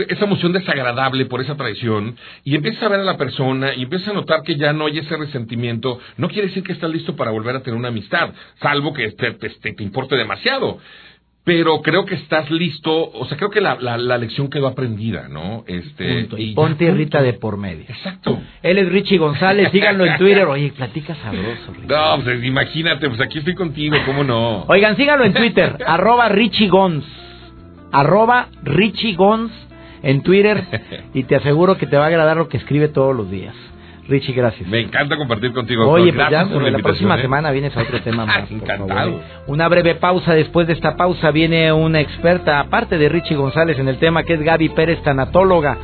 esa 0.09 0.25
emoción 0.25 0.53
desagradable 0.53 1.27
por 1.27 1.41
esa 1.41 1.57
traición 1.57 2.17
y 2.45 2.55
empiezas 2.57 2.83
a 2.83 2.89
ver 2.89 3.01
a 3.01 3.05
la 3.05 3.17
persona 3.17 3.75
y 3.75 3.83
empiezas 3.83 4.09
a 4.09 4.13
notar 4.15 4.43
que 4.43 4.57
ya 4.57 4.73
no 4.73 4.87
hay 4.87 4.99
ese 4.99 5.17
resentimiento, 5.17 5.99
no 6.17 6.29
quiere 6.29 6.49
decir 6.49 6.63
que 6.65 6.73
estás 6.73 6.91
listo 6.91 7.15
para 7.15 7.31
volver 7.31 7.55
a 7.57 7.61
tener 7.63 7.79
una 7.79 7.89
amistad, 7.89 8.31
salvo 8.61 8.93
que 8.93 9.13
te, 9.13 9.33
te- 9.33 9.51
te- 9.51 9.73
te 9.75 9.83
importe 9.83 10.17
demasiado. 10.17 10.79
Pero 11.45 11.81
creo 11.81 12.05
que 12.07 12.17
estás 12.17 12.51
listo, 12.51 13.09
o 13.13 13.25
sea, 13.27 13.37
creo 13.37 13.51
que 13.51 13.61
la, 13.61 13.77
la, 13.81 13.97
la 13.97 14.19
lección 14.19 14.51
quedó 14.51 14.67
aprendida, 14.67 15.29
¿no? 15.29 15.63
Este, 15.69 16.23
Punto. 16.23 16.39
Y 16.39 16.49
ya, 16.49 16.55
ponte 16.57 16.87
punto. 16.87 16.99
Rita 16.99 17.23
de 17.23 17.35
por 17.35 17.57
medio. 17.57 17.85
Exacto. 17.89 18.41
Él 18.65 18.79
es 18.79 18.89
Richie 18.89 19.17
González, 19.19 19.71
síganlo 19.71 20.05
en 20.07 20.17
Twitter. 20.19 20.45
Oye, 20.47 20.73
platica 20.77 21.15
sabroso, 21.15 21.73
Richie. 21.73 21.87
No, 21.87 22.21
pues 22.25 22.43
imagínate, 22.43 23.09
pues 23.09 23.21
aquí 23.21 23.39
estoy 23.39 23.55
contigo, 23.55 23.97
¿cómo 24.05 24.25
no? 24.25 24.65
Oigan, 24.67 24.97
síganlo 24.97 25.25
en 25.25 25.35
Twitter, 25.35 25.79
arroba 25.87 26.29
Richie 26.29 26.67
Gons. 26.67 27.05
Arroba 27.93 28.49
Richie 28.63 29.15
Gons 29.15 29.53
en 30.03 30.23
Twitter. 30.23 30.65
Y 31.15 31.25
te 31.25 31.37
aseguro 31.37 31.79
que 31.79 31.87
te 31.87 31.97
va 31.97 32.05
a 32.05 32.09
agradar 32.09 32.37
lo 32.37 32.49
que 32.49 32.59
escribe 32.59 32.89
todos 32.89 33.17
los 33.17 33.31
días. 33.31 33.55
Richie, 34.09 34.35
gracias. 34.35 34.69
Me 34.69 34.81
encanta 34.81 35.17
compartir 35.17 35.53
contigo. 35.53 35.89
Oye, 35.89 36.13
pues 36.13 36.31
ya 36.31 36.43
la, 36.43 36.43
invitación, 36.45 36.83
próxima 36.83 37.17
¿eh? 37.17 37.23
semana 37.23 37.51
vienes 37.51 37.77
a 37.77 37.83
otro 37.83 38.01
tema 38.03 38.27
más. 38.27 38.51
Encantado. 38.51 39.11
¿eh? 39.11 39.23
Una 39.47 39.69
breve 39.69 39.97
pausa. 39.97 40.35
Después 40.35 40.67
de 40.67 40.75
esta 40.75 40.97
pausa 40.97 41.31
viene 41.31 41.73
una 41.73 42.01
experta, 42.01 42.61
aparte 42.61 42.99
de 42.99 43.09
Richie 43.09 43.37
González, 43.37 43.79
en 43.79 43.89
el 43.89 43.99
tema 43.99 44.23
que 44.23 44.35
es 44.35 44.43
Gaby 44.43 44.69
Pérez, 44.71 45.03
tanatóloga. 45.03 45.77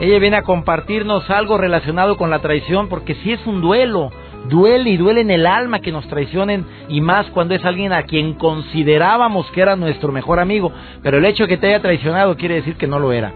Ella 0.00 0.18
viene 0.18 0.36
a 0.36 0.42
compartirnos 0.42 1.28
algo 1.30 1.58
relacionado 1.58 2.16
con 2.16 2.30
la 2.30 2.38
traición, 2.40 2.88
porque 2.88 3.14
sí 3.16 3.32
es 3.32 3.46
un 3.46 3.60
duelo. 3.60 4.10
Duele 4.48 4.90
y 4.90 4.96
duele 4.96 5.20
en 5.20 5.30
el 5.30 5.46
alma 5.46 5.80
que 5.80 5.92
nos 5.92 6.06
traicionen, 6.08 6.64
y 6.88 7.00
más 7.00 7.26
cuando 7.26 7.54
es 7.54 7.64
alguien 7.64 7.92
a 7.92 8.04
quien 8.04 8.34
considerábamos 8.34 9.50
que 9.50 9.60
era 9.60 9.76
nuestro 9.76 10.10
mejor 10.12 10.40
amigo. 10.40 10.72
Pero 11.02 11.18
el 11.18 11.24
hecho 11.24 11.44
de 11.44 11.48
que 11.50 11.56
te 11.58 11.66
haya 11.68 11.80
traicionado 11.82 12.36
quiere 12.36 12.54
decir 12.56 12.76
que 12.76 12.86
no 12.86 12.98
lo 12.98 13.12
era. 13.12 13.32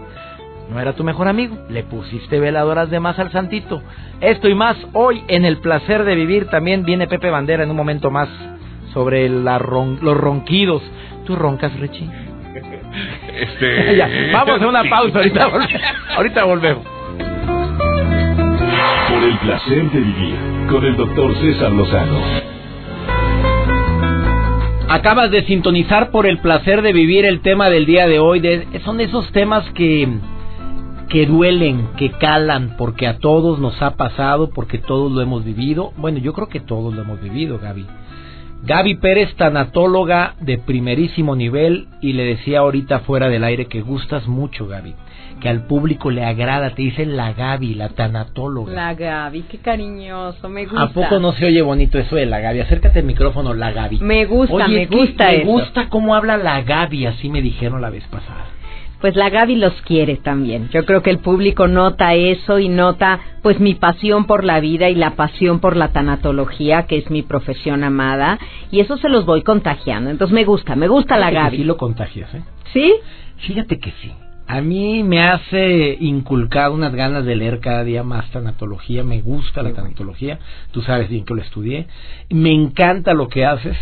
No 0.71 0.79
era 0.79 0.93
tu 0.93 1.03
mejor 1.03 1.27
amigo, 1.27 1.57
le 1.69 1.83
pusiste 1.83 2.39
veladoras 2.39 2.89
de 2.89 2.99
más 2.99 3.19
al 3.19 3.31
santito. 3.31 3.83
Esto 4.21 4.47
y 4.47 4.55
más 4.55 4.75
hoy 4.93 5.23
en 5.27 5.45
el 5.45 5.57
placer 5.57 6.03
de 6.03 6.15
vivir. 6.15 6.45
También 6.47 6.83
viene 6.85 7.05
Pepe 7.05 7.29
Bandera 7.29 7.63
en 7.63 7.69
un 7.69 7.75
momento 7.77 8.09
más 8.09 8.29
sobre 8.93 9.27
la 9.29 9.59
ron- 9.59 9.99
los 10.01 10.15
ronquidos. 10.17 10.81
¿Tú 11.25 11.35
roncas, 11.35 11.77
Richie? 11.79 12.09
Este... 13.35 13.95
ya, 13.97 14.07
vamos 14.31 14.61
a 14.61 14.67
una 14.67 14.83
pausa, 14.89 15.17
ahorita, 15.17 15.47
volve- 15.49 15.81
ahorita 16.15 16.43
volvemos. 16.45 16.83
El 19.23 19.39
placer 19.39 19.89
de 19.89 19.99
vivir 20.01 20.35
con 20.69 20.83
el 20.83 20.97
doctor 20.97 21.33
César 21.39 21.71
Lozano. 21.71 22.19
Acabas 24.89 25.31
de 25.31 25.45
sintonizar 25.45 26.11
por 26.11 26.27
el 26.27 26.39
placer 26.39 26.81
de 26.81 26.91
vivir 26.91 27.23
el 27.23 27.39
tema 27.39 27.69
del 27.69 27.85
día 27.85 28.05
de 28.05 28.19
hoy. 28.19 28.41
Son 28.83 28.99
esos 28.99 29.31
temas 29.31 29.63
que, 29.75 30.09
que 31.07 31.25
duelen, 31.25 31.87
que 31.95 32.11
calan, 32.11 32.75
porque 32.77 33.07
a 33.07 33.19
todos 33.19 33.59
nos 33.59 33.81
ha 33.81 33.95
pasado, 33.95 34.49
porque 34.49 34.77
todos 34.77 35.09
lo 35.09 35.21
hemos 35.21 35.45
vivido. 35.45 35.93
Bueno, 35.95 36.17
yo 36.17 36.33
creo 36.33 36.49
que 36.49 36.59
todos 36.59 36.93
lo 36.93 37.03
hemos 37.03 37.21
vivido, 37.21 37.59
Gaby. 37.59 37.85
Gaby 38.65 38.95
Pérez, 38.95 39.35
tanatóloga 39.35 40.35
de 40.39 40.57
primerísimo 40.57 41.35
nivel, 41.35 41.87
y 41.99 42.13
le 42.13 42.23
decía 42.23 42.59
ahorita 42.59 42.99
fuera 42.99 43.27
del 43.27 43.43
aire 43.43 43.65
que 43.65 43.81
gustas 43.81 44.25
mucho, 44.25 44.67
Gaby. 44.67 44.95
Que 45.41 45.49
al 45.49 45.65
público 45.65 46.09
le 46.09 46.23
agrada, 46.23 46.69
te 46.69 46.83
dicen 46.83 47.17
la 47.17 47.33
Gaby, 47.33 47.73
la 47.73 47.89
tanatóloga. 47.89 48.71
La 48.71 48.93
Gaby, 48.93 49.41
qué 49.49 49.57
cariñoso, 49.57 50.47
me 50.47 50.63
gusta. 50.63 50.81
¿A 50.81 50.93
poco 50.93 51.19
no 51.19 51.33
se 51.33 51.45
oye 51.45 51.61
bonito 51.61 51.99
eso 51.99 52.15
de 52.15 52.25
la 52.25 52.39
Gaby? 52.39 52.61
Acércate 52.61 52.99
al 52.99 53.05
micrófono, 53.05 53.53
la 53.53 53.73
Gaby. 53.73 53.99
Me 53.99 54.23
gusta, 54.23 54.53
Oye, 54.53 54.67
me 54.67 54.85
gusta 54.85 55.31
Me 55.31 55.43
gusta 55.43 55.89
cómo 55.89 56.15
habla 56.15 56.37
la 56.37 56.61
Gaby, 56.61 57.07
así 57.07 57.29
me 57.29 57.41
dijeron 57.41 57.81
la 57.81 57.89
vez 57.89 58.05
pasada. 58.05 58.52
Pues 59.03 59.17
la 59.17 59.29
Gaby 59.29 59.57
los 59.57 59.73
quiere 59.81 60.15
también. 60.15 60.69
Yo 60.69 60.85
creo 60.85 61.01
que 61.01 61.09
el 61.09 61.17
público 61.19 61.67
nota 61.67 62.13
eso 62.13 62.57
y 62.57 62.69
nota 62.69 63.19
pues 63.41 63.59
mi 63.59 63.75
pasión 63.75 64.23
por 64.23 64.45
la 64.45 64.61
vida 64.61 64.89
y 64.89 64.95
la 64.95 65.17
pasión 65.17 65.59
por 65.59 65.75
la 65.75 65.89
tanatología, 65.89 66.83
que 66.83 66.99
es 66.99 67.09
mi 67.09 67.21
profesión 67.21 67.83
amada, 67.83 68.39
y 68.71 68.79
eso 68.79 68.95
se 68.95 69.09
los 69.09 69.25
voy 69.25 69.41
contagiando. 69.41 70.09
Entonces 70.09 70.33
me 70.33 70.45
gusta, 70.45 70.77
me 70.77 70.87
gusta 70.87 71.17
la 71.17 71.31
que 71.31 71.35
Sí 71.35 71.41
Gaby. 71.41 71.63
lo 71.65 71.75
contagias, 71.75 72.33
¿eh? 72.33 72.43
¿Sí? 72.71 72.93
Fíjate 73.45 73.77
que 73.77 73.91
sí. 74.01 74.13
A 74.47 74.61
mí 74.61 75.03
me 75.03 75.21
hace 75.21 75.97
inculcar 75.99 76.71
unas 76.71 76.95
ganas 76.95 77.25
de 77.25 77.35
leer 77.35 77.59
cada 77.59 77.83
día 77.83 78.03
más 78.03 78.31
tanatología. 78.31 79.03
Me 79.03 79.19
gusta 79.19 79.63
la 79.63 79.73
tanatología. 79.73 80.39
Tú 80.71 80.81
sabes 80.81 81.09
bien 81.09 81.25
que 81.25 81.33
lo 81.33 81.41
estudié. 81.41 81.87
Me 82.29 82.53
encanta 82.53 83.13
lo 83.13 83.27
que 83.27 83.45
haces. 83.45 83.75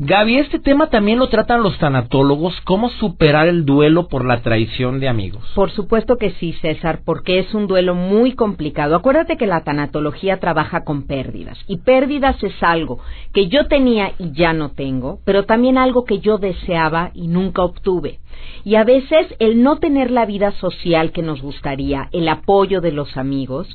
Gaby, 0.00 0.38
este 0.38 0.60
tema 0.60 0.90
también 0.90 1.18
lo 1.18 1.28
tratan 1.28 1.64
los 1.64 1.76
tanatólogos, 1.78 2.54
cómo 2.60 2.88
superar 2.88 3.48
el 3.48 3.64
duelo 3.64 4.06
por 4.06 4.24
la 4.24 4.42
traición 4.42 5.00
de 5.00 5.08
amigos. 5.08 5.42
Por 5.56 5.72
supuesto 5.72 6.18
que 6.18 6.30
sí, 6.34 6.52
César, 6.62 7.00
porque 7.04 7.40
es 7.40 7.52
un 7.52 7.66
duelo 7.66 7.96
muy 7.96 8.34
complicado. 8.34 8.94
Acuérdate 8.94 9.36
que 9.36 9.48
la 9.48 9.64
tanatología 9.64 10.38
trabaja 10.38 10.84
con 10.84 11.08
pérdidas, 11.08 11.58
y 11.66 11.78
pérdidas 11.78 12.40
es 12.44 12.62
algo 12.62 13.00
que 13.34 13.48
yo 13.48 13.66
tenía 13.66 14.12
y 14.20 14.30
ya 14.30 14.52
no 14.52 14.70
tengo, 14.70 15.18
pero 15.24 15.46
también 15.46 15.76
algo 15.76 16.04
que 16.04 16.20
yo 16.20 16.38
deseaba 16.38 17.10
y 17.12 17.26
nunca 17.26 17.64
obtuve. 17.64 18.20
Y 18.62 18.76
a 18.76 18.84
veces 18.84 19.34
el 19.40 19.64
no 19.64 19.80
tener 19.80 20.12
la 20.12 20.26
vida 20.26 20.52
social 20.52 21.10
que 21.10 21.22
nos 21.22 21.42
gustaría, 21.42 22.08
el 22.12 22.28
apoyo 22.28 22.80
de 22.80 22.92
los 22.92 23.16
amigos, 23.16 23.66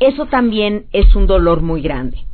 eso 0.00 0.26
también 0.26 0.86
es 0.92 1.14
un 1.14 1.28
dolor 1.28 1.62
muy 1.62 1.80
grande. 1.80 2.24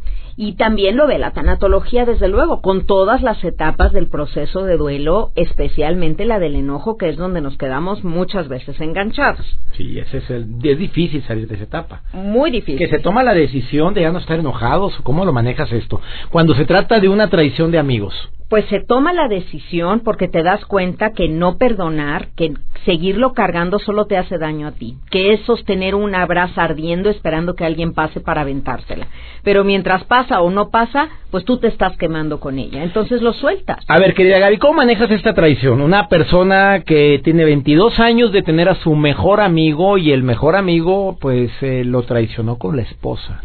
Y 0.40 0.52
también 0.52 0.96
lo 0.96 1.08
ve 1.08 1.18
la 1.18 1.32
tanatología, 1.32 2.04
desde 2.04 2.28
luego, 2.28 2.60
con 2.62 2.86
todas 2.86 3.22
las 3.22 3.42
etapas 3.42 3.92
del 3.92 4.06
proceso 4.06 4.62
de 4.62 4.76
duelo, 4.76 5.32
especialmente 5.34 6.26
la 6.26 6.38
del 6.38 6.54
enojo, 6.54 6.96
que 6.96 7.08
es 7.08 7.16
donde 7.16 7.40
nos 7.40 7.58
quedamos 7.58 8.04
muchas 8.04 8.46
veces 8.46 8.80
enganchados. 8.80 9.44
Sí, 9.72 9.98
ese 9.98 10.18
es, 10.18 10.30
el, 10.30 10.46
es 10.62 10.78
difícil 10.78 11.24
salir 11.24 11.48
de 11.48 11.56
esa 11.56 11.64
etapa. 11.64 12.02
Muy 12.12 12.52
difícil. 12.52 12.78
Que 12.78 12.86
se 12.86 13.00
toma 13.00 13.24
la 13.24 13.34
decisión 13.34 13.94
de 13.94 14.02
ya 14.02 14.12
no 14.12 14.20
estar 14.20 14.38
enojados. 14.38 14.94
¿Cómo 15.02 15.24
lo 15.24 15.32
manejas 15.32 15.72
esto? 15.72 16.00
Cuando 16.30 16.54
se 16.54 16.66
trata 16.66 17.00
de 17.00 17.08
una 17.08 17.28
traición 17.28 17.72
de 17.72 17.80
amigos 17.80 18.14
pues 18.48 18.64
se 18.66 18.80
toma 18.80 19.12
la 19.12 19.28
decisión 19.28 20.00
porque 20.00 20.26
te 20.26 20.42
das 20.42 20.64
cuenta 20.64 21.12
que 21.12 21.28
no 21.28 21.58
perdonar, 21.58 22.28
que 22.34 22.54
seguirlo 22.86 23.34
cargando 23.34 23.78
solo 23.78 24.06
te 24.06 24.16
hace 24.16 24.38
daño 24.38 24.68
a 24.68 24.72
ti, 24.72 24.96
que 25.10 25.34
es 25.34 25.40
sostener 25.42 25.94
una 25.94 26.24
brasa 26.24 26.64
ardiendo 26.64 27.10
esperando 27.10 27.54
que 27.54 27.66
alguien 27.66 27.92
pase 27.92 28.20
para 28.20 28.40
aventársela. 28.40 29.08
Pero 29.42 29.64
mientras 29.64 30.04
pasa 30.04 30.27
o 30.30 30.50
no 30.50 30.70
pasa, 30.70 31.08
pues 31.30 31.44
tú 31.44 31.58
te 31.58 31.68
estás 31.68 31.96
quemando 31.96 32.40
con 32.40 32.58
ella. 32.58 32.82
Entonces 32.82 33.22
lo 33.22 33.32
sueltas. 33.32 33.78
A 33.88 33.98
ver, 33.98 34.14
querida 34.14 34.38
Gaby, 34.38 34.58
¿cómo 34.58 34.74
manejas 34.74 35.10
esta 35.10 35.34
traición? 35.34 35.80
Una 35.80 36.08
persona 36.08 36.82
que 36.84 37.20
tiene 37.24 37.44
22 37.44 37.98
años 37.98 38.32
de 38.32 38.42
tener 38.42 38.68
a 38.68 38.74
su 38.76 38.94
mejor 38.94 39.40
amigo 39.40 39.98
y 39.98 40.12
el 40.12 40.22
mejor 40.22 40.56
amigo 40.56 41.16
pues 41.20 41.50
eh, 41.62 41.84
lo 41.84 42.02
traicionó 42.02 42.58
con 42.58 42.76
la 42.76 42.82
esposa. 42.82 43.42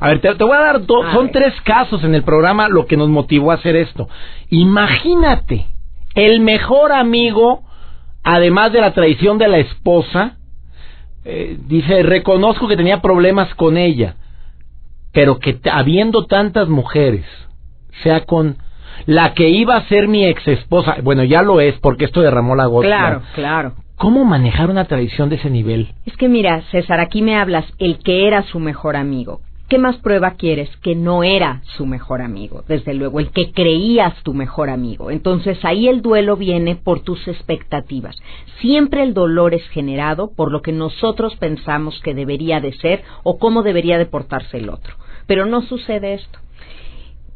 A 0.00 0.08
ver, 0.08 0.20
te, 0.20 0.32
voy 0.32 0.56
a 0.56 0.60
dar 0.60 0.86
dos, 0.86 1.12
son 1.12 1.30
tres 1.30 1.54
casos 1.62 2.04
en 2.04 2.14
el 2.14 2.22
programa 2.22 2.68
lo 2.68 2.86
que 2.86 2.96
nos 2.96 3.08
motivó 3.08 3.50
a 3.50 3.54
hacer 3.54 3.74
esto. 3.74 4.08
Imagínate, 4.48 5.66
el 6.14 6.40
mejor 6.40 6.92
amigo, 6.92 7.62
además 8.22 8.72
de 8.72 8.80
la 8.80 8.92
traición 8.92 9.38
de 9.38 9.48
la 9.48 9.58
esposa, 9.58 10.36
eh, 11.24 11.58
dice, 11.66 12.02
reconozco 12.04 12.68
que 12.68 12.76
tenía 12.76 13.02
problemas 13.02 13.52
con 13.54 13.76
ella, 13.76 14.14
pero 15.12 15.38
que 15.38 15.58
habiendo 15.70 16.26
tantas 16.26 16.68
mujeres, 16.68 17.24
sea 18.02 18.24
con 18.24 18.56
la 19.06 19.34
que 19.34 19.48
iba 19.48 19.76
a 19.76 19.88
ser 19.88 20.08
mi 20.08 20.26
ex 20.26 20.46
esposa, 20.48 20.96
bueno, 21.02 21.24
ya 21.24 21.42
lo 21.42 21.60
es 21.60 21.78
porque 21.80 22.04
esto 22.04 22.20
derramó 22.20 22.54
la 22.54 22.66
gota. 22.66 22.86
Claro, 22.86 23.22
claro. 23.34 23.72
¿Cómo 23.96 24.24
manejar 24.24 24.70
una 24.70 24.84
traición 24.84 25.28
de 25.28 25.36
ese 25.36 25.50
nivel? 25.50 25.92
Es 26.06 26.16
que 26.16 26.28
mira, 26.28 26.62
César, 26.70 27.00
aquí 27.00 27.20
me 27.20 27.36
hablas 27.36 27.64
el 27.78 27.98
que 27.98 28.28
era 28.28 28.42
su 28.42 28.60
mejor 28.60 28.96
amigo. 28.96 29.40
¿Qué 29.68 29.76
más 29.76 29.96
prueba 29.98 30.30
quieres? 30.30 30.74
Que 30.78 30.94
no 30.94 31.22
era 31.22 31.60
su 31.76 31.84
mejor 31.84 32.22
amigo, 32.22 32.64
desde 32.66 32.94
luego, 32.94 33.20
el 33.20 33.30
que 33.32 33.52
creías 33.52 34.14
tu 34.22 34.32
mejor 34.32 34.70
amigo. 34.70 35.10
Entonces 35.10 35.62
ahí 35.62 35.88
el 35.88 36.00
duelo 36.00 36.38
viene 36.38 36.74
por 36.74 37.00
tus 37.00 37.28
expectativas. 37.28 38.16
Siempre 38.62 39.02
el 39.02 39.12
dolor 39.12 39.52
es 39.52 39.68
generado 39.68 40.32
por 40.34 40.50
lo 40.50 40.62
que 40.62 40.72
nosotros 40.72 41.36
pensamos 41.36 42.00
que 42.02 42.14
debería 42.14 42.60
de 42.60 42.72
ser 42.72 43.02
o 43.24 43.38
cómo 43.38 43.62
debería 43.62 43.98
de 43.98 44.06
portarse 44.06 44.56
el 44.56 44.70
otro. 44.70 44.94
Pero 45.26 45.44
no 45.44 45.60
sucede 45.60 46.14
esto. 46.14 46.38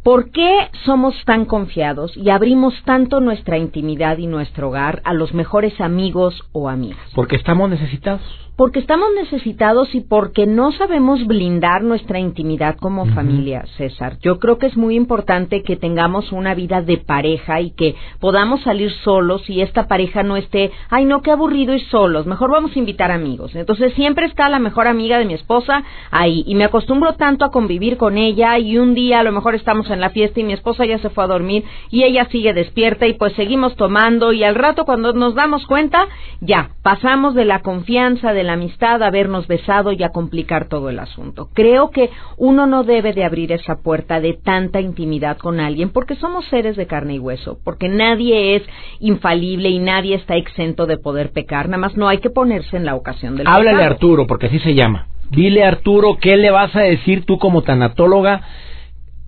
¿Por 0.03 0.31
qué 0.31 0.69
somos 0.85 1.15
tan 1.27 1.45
confiados 1.45 2.17
y 2.17 2.31
abrimos 2.31 2.75
tanto 2.85 3.21
nuestra 3.21 3.59
intimidad 3.59 4.17
y 4.17 4.27
nuestro 4.27 4.69
hogar 4.69 5.03
a 5.05 5.13
los 5.13 5.35
mejores 5.35 5.81
amigos 5.83 6.43
o 6.53 6.71
amigas? 6.71 6.99
Porque 7.15 7.37
estamos 7.37 7.69
necesitados 7.69 8.23
porque 8.57 8.81
estamos 8.81 9.09
necesitados 9.15 9.95
y 9.95 10.01
porque 10.01 10.47
no 10.47 10.73
sabemos 10.73 11.27
blindar 11.27 11.83
nuestra 11.83 12.19
intimidad 12.19 12.77
como 12.77 13.07
familia, 13.07 13.65
César. 13.77 14.19
Yo 14.21 14.39
creo 14.39 14.59
que 14.59 14.67
es 14.67 14.77
muy 14.77 14.95
importante 14.95 15.63
que 15.63 15.77
tengamos 15.77 16.33
una 16.33 16.55
vida 16.55 16.83
de 16.83 16.99
pareja 16.99 17.61
y 17.61 17.71
que 17.71 17.95
podamos 18.21 18.63
salir 18.63 18.93
solos 19.05 19.49
y 19.49 19.63
esta 19.63 19.89
pareja 19.89 20.23
no 20.23 20.37
esté, 20.37 20.71
ay 20.91 21.07
no, 21.07 21.23
qué 21.23 21.31
aburrido 21.31 21.75
y 21.75 21.81
solos, 21.81 22.27
mejor 22.27 22.51
vamos 22.51 22.77
a 22.77 22.79
invitar 22.79 23.11
amigos. 23.11 23.55
Entonces 23.55 23.95
siempre 23.95 24.27
está 24.27 24.49
la 24.49 24.59
mejor 24.59 24.87
amiga 24.87 25.19
de 25.19 25.25
mi 25.25 25.35
esposa 25.35 25.83
ahí 26.11 26.45
y 26.47 26.55
me 26.55 26.65
acostumbro 26.65 27.15
tanto 27.15 27.45
a 27.45 27.51
convivir 27.51 27.97
con 27.97 28.19
ella 28.19 28.59
y 28.59 28.77
un 28.79 28.95
día 28.95 29.21
a 29.21 29.25
lo 29.25 29.33
mejor 29.33 29.55
estamos 29.55 29.91
en 29.91 30.01
la 30.01 30.11
fiesta 30.11 30.41
y 30.41 30.45
mi 30.45 30.53
esposa 30.53 30.85
ya 30.85 30.99
se 30.99 31.11
fue 31.11 31.25
a 31.25 31.29
dormir 31.29 31.65
y 31.91 32.05
ella 32.05 32.27
sigue 32.31 32.53
despierta 32.53 33.07
y 33.07 33.15
pues 33.15 33.33
seguimos 33.35 33.77
tomando 33.77 34.33
y 34.33 34.45
al 34.45 34.55
rato 34.55 34.85
cuando 34.85 35.13
nos 35.13 35.35
damos 35.35 35.67
cuenta, 35.67 36.07
ya, 36.41 36.71
pasamos 36.83 37.35
de 37.35 37.45
la 37.45 37.63
confianza, 37.63 38.33
de 38.33 38.42
la 38.45 38.55
amistad, 38.55 39.03
habernos 39.03 39.47
besado 39.47 39.93
y 39.93 40.03
a 40.03 40.11
complicar 40.11 40.69
todo 40.69 40.91
el 40.91 40.99
asunto. 40.99 41.49
Creo 41.55 41.91
que 41.91 42.11
uno 42.37 42.67
no 42.67 42.85
debe 42.85 43.13
de 43.13 43.25
abrir 43.25 43.53
esa 43.53 43.77
puerta 43.77 44.21
de 44.21 44.35
tanta 44.35 44.81
intimidad 44.81 45.39
con 45.39 45.61
alguien 45.61 45.91
porque 45.91 46.17
somos 46.17 46.45
seres 46.47 46.77
de 46.77 46.87
carne 46.87 47.15
y 47.15 47.19
hueso, 47.19 47.59
porque 47.65 47.89
nadie 47.89 48.57
es 48.57 48.63
infalible 49.01 49.69
y 49.69 49.79
nadie 49.79 50.17
está 50.17 50.37
exento 50.37 50.87
de 50.87 50.99
poder 50.99 51.33
pecar, 51.33 51.69
nada 51.69 51.79
más 51.79 51.97
no 51.97 52.09
hay 52.09 52.19
que 52.19 52.31
ponerse 52.31 52.77
en 52.77 52.85
la 52.85 52.95
ocasión 52.95 53.37
del 53.37 53.47
Háblale 53.47 53.83
a 53.83 53.87
Arturo, 53.87 54.27
porque 54.27 54.47
así 54.47 54.59
se 54.61 54.75
llama. 54.75 55.07
Dile 55.31 55.65
Arturo, 55.65 56.19
¿qué 56.21 56.37
le 56.37 56.51
vas 56.51 56.75
a 56.77 56.81
decir 56.81 57.25
tú 57.25 57.39
como 57.39 57.63
tanatóloga? 57.63 58.43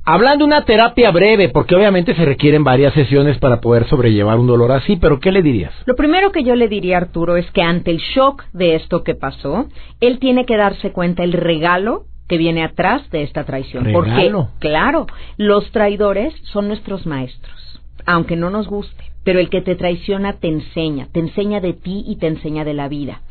Hablando 0.06 0.44
de 0.44 0.48
una 0.48 0.66
terapia 0.66 1.10
breve, 1.10 1.48
porque 1.48 1.74
obviamente 1.74 2.14
se 2.14 2.26
requieren 2.26 2.62
varias 2.62 2.92
sesiones 2.92 3.38
para 3.38 3.62
poder 3.62 3.88
sobrellevar 3.88 4.38
un 4.38 4.46
dolor 4.46 4.70
así, 4.72 4.96
pero 4.96 5.18
¿qué 5.18 5.32
le 5.32 5.40
dirías? 5.40 5.72
Lo 5.86 5.96
primero 5.96 6.30
que 6.30 6.44
yo 6.44 6.54
le 6.56 6.68
diría 6.68 6.96
a 6.96 7.00
Arturo 7.00 7.38
es 7.38 7.50
que 7.52 7.62
ante 7.62 7.90
el 7.90 7.98
shock 7.98 8.44
de 8.52 8.74
esto 8.74 9.02
que 9.02 9.14
pasó, 9.14 9.66
él 10.00 10.18
tiene 10.18 10.44
que 10.44 10.58
darse 10.58 10.92
cuenta 10.92 11.24
el 11.24 11.32
regalo 11.32 12.04
que 12.28 12.36
viene 12.36 12.62
atrás 12.62 13.08
de 13.10 13.22
esta 13.22 13.44
traición. 13.44 13.84
¿Regalo? 13.84 14.50
Porque, 14.50 14.58
claro, 14.58 15.06
los 15.38 15.70
traidores 15.72 16.34
son 16.52 16.68
nuestros 16.68 17.06
maestros, 17.06 17.80
aunque 18.04 18.36
no 18.36 18.50
nos 18.50 18.68
guste 18.68 19.04
pero 19.24 19.38
el 19.38 19.48
que 19.48 19.62
te 19.62 19.74
traiciona 19.74 20.34
te 20.34 20.48
enseña, 20.48 21.08
te 21.10 21.18
enseña 21.18 21.58
de 21.60 21.72
ti 21.72 22.04
y 22.06 22.16
te 22.16 22.26
enseña 22.26 22.62
de 22.62 22.74
la 22.74 22.88
vida. 22.88 23.22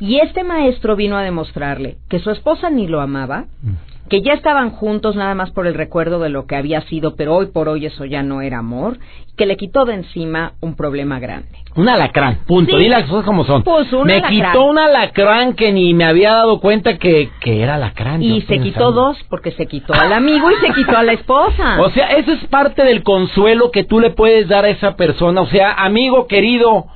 Y 0.00 0.18
este 0.18 0.42
maestro 0.42 0.96
vino 0.96 1.16
a 1.16 1.22
demostrarle 1.22 1.98
que 2.08 2.18
su 2.18 2.32
esposa 2.32 2.68
ni 2.68 2.88
lo 2.88 3.00
amaba, 3.00 3.44
mm 3.62 3.95
que 4.08 4.22
ya 4.22 4.34
estaban 4.34 4.70
juntos 4.70 5.16
nada 5.16 5.34
más 5.34 5.50
por 5.50 5.66
el 5.66 5.74
recuerdo 5.74 6.18
de 6.20 6.28
lo 6.28 6.46
que 6.46 6.56
había 6.56 6.80
sido, 6.82 7.16
pero 7.16 7.34
hoy 7.34 7.46
por 7.46 7.68
hoy 7.68 7.86
eso 7.86 8.04
ya 8.04 8.22
no 8.22 8.40
era 8.40 8.58
amor, 8.58 8.98
que 9.36 9.46
le 9.46 9.56
quitó 9.56 9.84
de 9.84 9.94
encima 9.94 10.52
un 10.60 10.76
problema 10.76 11.18
grande. 11.18 11.48
Un 11.74 11.88
alacrán, 11.90 12.38
punto. 12.46 12.78
Sí. 12.78 12.88
las 12.88 13.04
cosas 13.04 13.26
como 13.26 13.44
son. 13.44 13.62
Pues 13.62 13.92
me 14.04 14.22
quitó 14.22 14.64
un 14.64 14.78
alacrán 14.78 15.52
que 15.52 15.72
ni 15.72 15.92
me 15.92 16.04
había 16.04 16.32
dado 16.32 16.58
cuenta 16.60 16.96
que, 16.96 17.28
que 17.40 17.62
era 17.62 17.74
alacrán. 17.74 18.22
Y 18.22 18.40
se 18.42 18.60
quitó 18.60 18.92
dos 18.92 19.18
porque 19.28 19.50
se 19.52 19.66
quitó 19.66 19.92
al 19.92 20.12
amigo 20.12 20.50
y 20.50 20.66
se 20.66 20.72
quitó 20.72 20.96
a 20.96 21.02
la 21.02 21.12
esposa. 21.12 21.76
O 21.86 21.90
sea, 21.90 22.08
eso 22.08 22.32
es 22.32 22.44
parte 22.46 22.82
del 22.84 23.02
consuelo 23.02 23.70
que 23.70 23.84
tú 23.84 24.00
le 24.00 24.10
puedes 24.10 24.48
dar 24.48 24.64
a 24.64 24.70
esa 24.70 24.96
persona. 24.96 25.42
O 25.42 25.46
sea, 25.46 25.72
amigo 25.72 26.26
querido, 26.26 26.86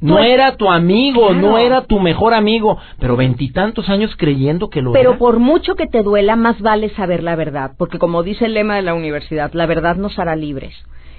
no 0.00 0.14
pues, 0.14 0.28
era 0.28 0.56
tu 0.56 0.70
amigo, 0.70 1.34
no 1.34 1.58
era 1.58 1.82
tu 1.82 2.00
mejor 2.00 2.34
amigo, 2.34 2.78
pero 2.98 3.16
veintitantos 3.16 3.88
años 3.88 4.14
creyendo 4.16 4.70
que 4.70 4.80
lo 4.80 4.92
pero 4.92 5.18
por 5.18 5.38
mucho 5.38 5.74
que 5.74 5.86
te 5.86 6.02
duela, 6.02 6.36
más 6.36 6.60
vale 6.60 6.90
saber 6.90 7.22
la 7.22 7.36
verdad, 7.36 7.72
porque 7.76 7.98
como 7.98 8.22
dice 8.22 8.46
el 8.46 8.54
lema 8.54 8.76
de 8.76 8.82
la 8.82 8.94
universidad, 8.94 9.52
la 9.52 9.66
verdad 9.66 9.96
nos 9.96 10.18
hará 10.18 10.36
libres. 10.36 10.74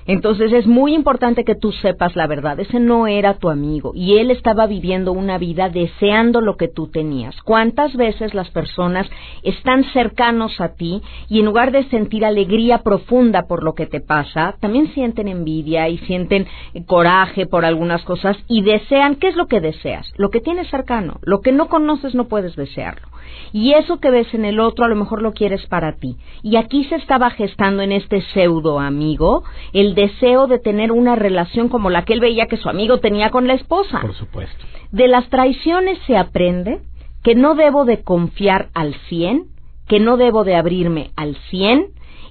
Entonces 0.08 0.52
es 0.52 0.68
muy 0.68 0.94
importante 0.94 1.44
que 1.44 1.56
tú 1.56 1.72
sepas 1.72 2.16
la 2.16 2.28
verdad. 2.28 2.60
Ese 2.60 2.80
no 2.80 3.08
era 3.08 3.36
tu 3.36 3.50
amigo 3.50 3.92
y 3.94 4.18
él 4.18 4.32
estaba 4.32 4.68
viviendo 4.68 5.12
una 5.12 5.38
vida 5.38 5.70
deseando 5.70 6.42
lo 6.42 6.58
que 6.58 6.68
tú 6.68 6.88
tenías. 6.88 7.36
¿Cuántas 7.44 7.96
veces 7.96 8.34
las 8.34 8.50
personas 8.50 9.08
están 9.44 9.84
cercanos 9.94 10.60
a 10.60 10.76
ti 10.76 11.02
y 11.30 11.40
en 11.40 11.46
lugar 11.46 11.72
de 11.72 11.88
sentir 11.90 12.26
alegría 12.26 12.80
profunda 12.80 13.48
por 13.48 13.64
lo 13.64 13.74
que 13.74 13.86
te 13.86 14.02
pasa, 14.02 14.56
también 14.60 14.94
sienten 14.94 15.28
envidia 15.28 15.90
y 15.90 15.98
sienten 16.00 16.48
coraje 16.86 17.46
por 17.46 17.66
algunas 17.66 18.04
cosas 18.04 18.38
y 18.48 18.62
desean, 18.64 19.16
¿qué 19.16 19.28
es 19.28 19.36
lo 19.36 19.48
que 19.48 19.62
deseas? 19.62 20.12
Lo 20.18 20.30
que 20.30 20.42
tienes 20.42 20.70
cercano. 20.70 21.20
Lo 21.22 21.42
que 21.42 21.52
no 21.52 21.68
conoces 21.68 22.16
no 22.16 22.28
puedes 22.28 22.56
desearlo. 22.56 23.08
Y 23.54 23.74
eso 23.74 24.00
que 24.00 24.12
ves 24.12 24.34
en 24.34 24.46
el 24.46 24.60
otro 24.60 24.86
a 24.86 24.88
lo 24.88 24.96
mejor 24.96 25.22
lo 25.22 25.34
quieres 25.34 25.66
para 25.68 25.94
ti. 25.94 26.18
Y 26.42 26.56
aquí 26.56 26.86
se 26.86 26.96
estaba 26.96 27.30
gestando 27.32 27.84
en 27.84 27.92
este 27.92 28.22
pseudo 28.34 28.80
amigo 28.80 29.44
el 29.74 29.91
deseo 29.96 30.48
de 30.48 30.60
tener 30.60 30.92
una 30.92 31.16
relación 31.16 31.70
como 31.70 31.90
la 31.90 32.04
que 32.04 32.14
él 32.14 32.20
veía 32.20 32.48
que 32.48 32.58
su 32.58 32.70
amigo 32.70 33.00
tenía 33.00 33.30
con 33.30 33.48
la 33.48 33.54
esposa. 33.54 34.02
Por 34.02 34.14
supuesto. 34.14 34.66
De 34.92 35.08
las 35.08 35.30
traiciones 35.30 36.00
se 36.08 36.18
aprende 36.18 36.82
que 37.24 37.36
no 37.36 37.56
debo 37.56 37.86
de 37.86 38.04
confiar 38.04 38.70
al 38.74 38.96
cien, 39.08 39.46
que 39.88 40.00
no 40.00 40.18
debo 40.18 40.44
de 40.44 40.56
abrirme 40.56 41.12
al 41.16 41.36
cien 41.50 41.88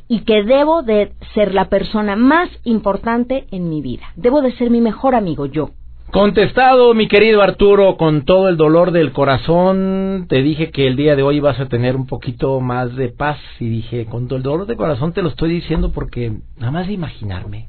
y 0.09 0.20
que 0.20 0.42
debo 0.42 0.83
de 0.83 1.12
ser 1.35 1.55
la 1.55 1.68
persona 1.68 2.16
más 2.16 2.51
importante 2.64 3.46
en 3.51 3.68
mi 3.68 3.81
vida. 3.81 4.12
Debo 4.16 4.42
de 4.42 4.53
ser 4.57 4.70
mi 4.70 4.81
mejor 4.81 5.14
amigo 5.14 5.46
yo. 5.46 5.70
Contestado, 6.12 6.92
mi 6.92 7.07
querido 7.07 7.40
Arturo, 7.40 7.96
con 7.96 8.25
todo 8.25 8.49
el 8.49 8.57
dolor 8.57 8.90
del 8.90 9.12
corazón, 9.12 10.27
te 10.29 10.42
dije 10.42 10.73
que 10.73 10.88
el 10.88 10.96
día 10.96 11.14
de 11.14 11.23
hoy 11.23 11.38
vas 11.38 11.61
a 11.61 11.66
tener 11.66 11.94
un 11.94 12.09
poquito 12.09 12.59
más 12.59 12.96
de 12.96 13.11
paz 13.11 13.38
y 13.61 13.68
dije, 13.68 14.07
con 14.07 14.27
todo 14.27 14.37
el 14.37 14.42
dolor 14.42 14.66
del 14.66 14.77
corazón 14.77 15.12
te 15.12 15.23
lo 15.23 15.29
estoy 15.29 15.51
diciendo 15.51 15.92
porque 15.92 16.33
nada 16.57 16.73
más 16.73 16.88
de 16.88 16.94
imaginarme. 16.94 17.68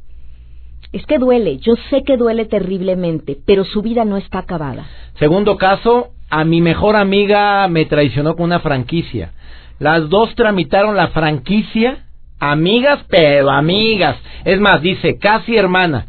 Es 0.92 1.06
que 1.06 1.20
duele, 1.20 1.60
yo 1.60 1.76
sé 1.92 2.02
que 2.04 2.18
duele 2.18 2.46
terriblemente, 2.46 3.38
pero 3.46 3.64
su 3.64 3.84
vida 3.84 4.06
no 4.06 4.18
está 4.18 4.40
acabada. 4.40 4.88
Segundo 5.20 5.58
caso, 5.58 6.10
a 6.32 6.44
mi 6.44 6.62
mejor 6.62 6.96
amiga 6.96 7.68
me 7.68 7.86
traicionó 7.86 8.36
con 8.36 8.46
una 8.46 8.60
franquicia. 8.60 9.34
Las 9.78 10.10
dos 10.10 10.34
tramitaron 10.34 10.96
la 10.96 11.10
franquicia, 11.10 12.08
amigas, 12.40 13.06
pero 13.08 13.52
amigas. 13.52 14.18
Es 14.46 14.60
más, 14.60 14.82
dice, 14.82 15.20
casi 15.20 15.56
hermana. 15.56 16.08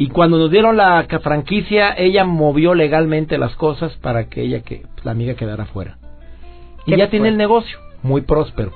Y 0.00 0.10
cuando 0.10 0.38
nos 0.38 0.48
dieron 0.48 0.76
la 0.76 1.08
franquicia, 1.20 1.92
ella 1.92 2.24
movió 2.24 2.72
legalmente 2.72 3.36
las 3.36 3.56
cosas 3.56 3.92
para 3.96 4.28
que 4.28 4.42
ella, 4.42 4.60
que 4.62 4.86
la 5.02 5.10
amiga 5.10 5.34
quedara 5.34 5.66
fuera. 5.66 5.98
Y 6.86 6.96
ya 6.96 7.10
tiene 7.10 7.28
el 7.28 7.36
negocio, 7.36 7.76
muy 8.04 8.20
próspero. 8.20 8.70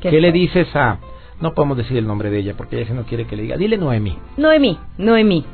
¿Qué, 0.00 0.20
le 0.20 0.32
dices 0.32 0.66
a... 0.74 0.98
No 1.40 1.54
podemos 1.54 1.76
decir 1.76 1.96
el 1.96 2.08
nombre 2.08 2.28
de 2.28 2.40
ella 2.40 2.54
porque 2.56 2.80
ella 2.80 2.92
no 2.92 3.04
quiere 3.04 3.24
que 3.24 3.36
le 3.36 3.42
diga. 3.42 3.56
Dile 3.56 3.78
Noemí. 3.78 4.18
Noemí, 4.36 4.76
Noemí. 4.98 5.44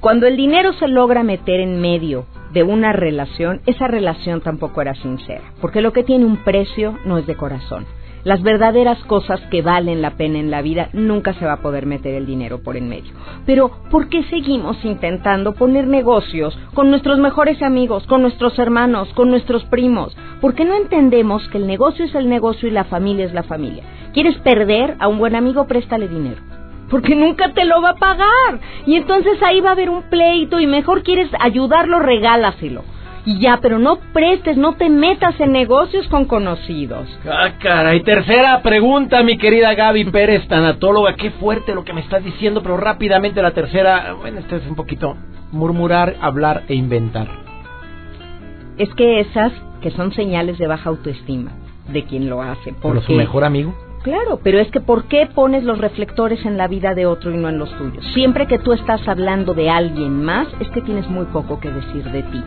Cuando 0.00 0.26
el 0.26 0.36
dinero 0.36 0.74
se 0.74 0.88
logra 0.88 1.22
meter 1.22 1.60
en 1.60 1.80
medio 1.80 2.26
de 2.52 2.62
una 2.62 2.92
relación, 2.92 3.62
esa 3.64 3.88
relación 3.88 4.42
tampoco 4.42 4.82
era 4.82 4.94
sincera, 4.94 5.54
porque 5.62 5.80
lo 5.80 5.94
que 5.94 6.04
tiene 6.04 6.26
un 6.26 6.36
precio 6.44 6.98
no 7.06 7.16
es 7.16 7.26
de 7.26 7.34
corazón. 7.34 7.86
Las 8.26 8.42
verdaderas 8.42 8.98
cosas 9.04 9.40
que 9.52 9.62
valen 9.62 10.02
la 10.02 10.16
pena 10.16 10.40
en 10.40 10.50
la 10.50 10.60
vida 10.60 10.88
nunca 10.92 11.32
se 11.34 11.46
va 11.46 11.52
a 11.52 11.62
poder 11.62 11.86
meter 11.86 12.12
el 12.16 12.26
dinero 12.26 12.60
por 12.60 12.76
en 12.76 12.88
medio. 12.88 13.12
Pero, 13.46 13.70
¿por 13.88 14.08
qué 14.08 14.24
seguimos 14.24 14.84
intentando 14.84 15.54
poner 15.54 15.86
negocios 15.86 16.58
con 16.74 16.90
nuestros 16.90 17.20
mejores 17.20 17.62
amigos, 17.62 18.04
con 18.08 18.22
nuestros 18.22 18.58
hermanos, 18.58 19.08
con 19.14 19.30
nuestros 19.30 19.64
primos? 19.66 20.16
¿Por 20.40 20.56
qué 20.56 20.64
no 20.64 20.74
entendemos 20.74 21.46
que 21.50 21.58
el 21.58 21.68
negocio 21.68 22.04
es 22.04 22.16
el 22.16 22.28
negocio 22.28 22.68
y 22.68 22.72
la 22.72 22.82
familia 22.82 23.26
es 23.26 23.32
la 23.32 23.44
familia? 23.44 23.84
¿Quieres 24.12 24.36
perder 24.38 24.96
a 24.98 25.06
un 25.06 25.18
buen 25.18 25.36
amigo? 25.36 25.68
Préstale 25.68 26.08
dinero 26.08 26.42
porque 26.90 27.14
nunca 27.14 27.52
te 27.52 27.64
lo 27.64 27.80
va 27.80 27.90
a 27.90 27.96
pagar. 27.96 28.60
Y 28.86 28.96
entonces 28.96 29.40
ahí 29.40 29.60
va 29.60 29.68
a 29.68 29.72
haber 29.72 29.88
un 29.88 30.02
pleito 30.02 30.58
y 30.58 30.66
mejor 30.66 31.04
quieres 31.04 31.30
ayudarlo, 31.38 32.00
regálaselo. 32.00 32.82
Y 33.26 33.40
ya, 33.40 33.58
pero 33.60 33.80
no 33.80 33.98
prestes, 34.12 34.56
no 34.56 34.74
te 34.74 34.88
metas 34.88 35.38
en 35.40 35.50
negocios 35.50 36.06
con 36.06 36.26
conocidos. 36.26 37.08
Ah, 37.28 37.54
caray. 37.60 38.04
Tercera 38.04 38.62
pregunta, 38.62 39.24
mi 39.24 39.36
querida 39.36 39.74
Gaby 39.74 40.04
Pérez, 40.12 40.46
tanatóloga. 40.46 41.16
Qué 41.16 41.32
fuerte 41.32 41.74
lo 41.74 41.84
que 41.84 41.92
me 41.92 42.02
estás 42.02 42.22
diciendo, 42.22 42.62
pero 42.62 42.76
rápidamente 42.76 43.42
la 43.42 43.50
tercera. 43.50 44.14
Bueno, 44.20 44.38
este 44.38 44.56
es 44.56 44.66
un 44.68 44.76
poquito 44.76 45.16
murmurar, 45.50 46.14
hablar 46.20 46.62
e 46.68 46.74
inventar. 46.74 47.26
Es 48.78 48.94
que 48.94 49.18
esas 49.18 49.52
que 49.80 49.90
son 49.90 50.12
señales 50.12 50.56
de 50.58 50.68
baja 50.68 50.88
autoestima 50.88 51.50
de 51.88 52.04
quien 52.04 52.30
lo 52.30 52.42
hace. 52.42 52.74
¿Por 52.74 53.02
su 53.02 53.12
mejor 53.12 53.42
amigo? 53.42 53.74
Claro, 54.04 54.38
pero 54.40 54.60
es 54.60 54.70
que 54.70 54.80
¿por 54.80 55.06
qué 55.08 55.26
pones 55.26 55.64
los 55.64 55.78
reflectores 55.78 56.44
en 56.46 56.56
la 56.56 56.68
vida 56.68 56.94
de 56.94 57.06
otro 57.06 57.32
y 57.32 57.36
no 57.36 57.48
en 57.48 57.58
los 57.58 57.76
tuyos? 57.76 58.04
Siempre 58.14 58.46
que 58.46 58.60
tú 58.60 58.72
estás 58.72 59.00
hablando 59.08 59.52
de 59.52 59.68
alguien 59.68 60.22
más, 60.22 60.46
es 60.60 60.68
que 60.70 60.80
tienes 60.80 61.08
muy 61.08 61.24
poco 61.26 61.58
que 61.58 61.72
decir 61.72 62.04
de 62.04 62.22
ti. 62.22 62.44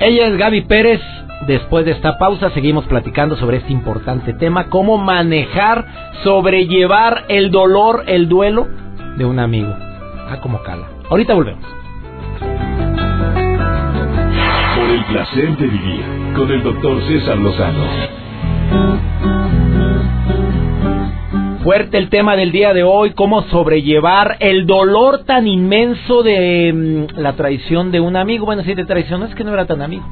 Ella 0.00 0.28
es 0.28 0.36
Gaby 0.38 0.62
Pérez. 0.62 1.00
Después 1.46 1.84
de 1.84 1.92
esta 1.92 2.18
pausa 2.18 2.50
seguimos 2.50 2.86
platicando 2.86 3.36
sobre 3.36 3.58
este 3.58 3.72
importante 3.72 4.32
tema, 4.34 4.68
cómo 4.68 4.98
manejar, 4.98 5.86
sobrellevar 6.22 7.24
el 7.28 7.50
dolor, 7.50 8.04
el 8.06 8.28
duelo 8.28 8.66
de 9.16 9.24
un 9.24 9.38
amigo. 9.38 9.74
Ah, 10.28 10.38
como 10.42 10.62
cala. 10.62 10.86
Ahorita 11.10 11.34
volvemos. 11.34 11.64
Por 14.76 14.90
el 14.90 15.04
placer 15.04 15.56
de 15.56 15.66
vivir 15.66 16.04
con 16.34 16.50
el 16.50 16.62
doctor 16.62 17.02
César 17.02 17.36
Lozano. 17.36 18.19
Fuerte 21.70 21.98
el 21.98 22.10
tema 22.10 22.34
del 22.34 22.50
día 22.50 22.74
de 22.74 22.82
hoy, 22.82 23.12
cómo 23.12 23.42
sobrellevar 23.42 24.38
el 24.40 24.66
dolor 24.66 25.22
tan 25.24 25.46
inmenso 25.46 26.24
de 26.24 26.72
mm, 27.14 27.20
la 27.20 27.34
traición 27.34 27.92
de 27.92 28.00
un 28.00 28.16
amigo. 28.16 28.44
Bueno, 28.44 28.64
si 28.64 28.74
te 28.74 28.84
traicionó 28.84 29.26
es 29.26 29.36
que 29.36 29.44
no 29.44 29.54
era 29.54 29.66
tan 29.66 29.80
amigo. 29.80 30.04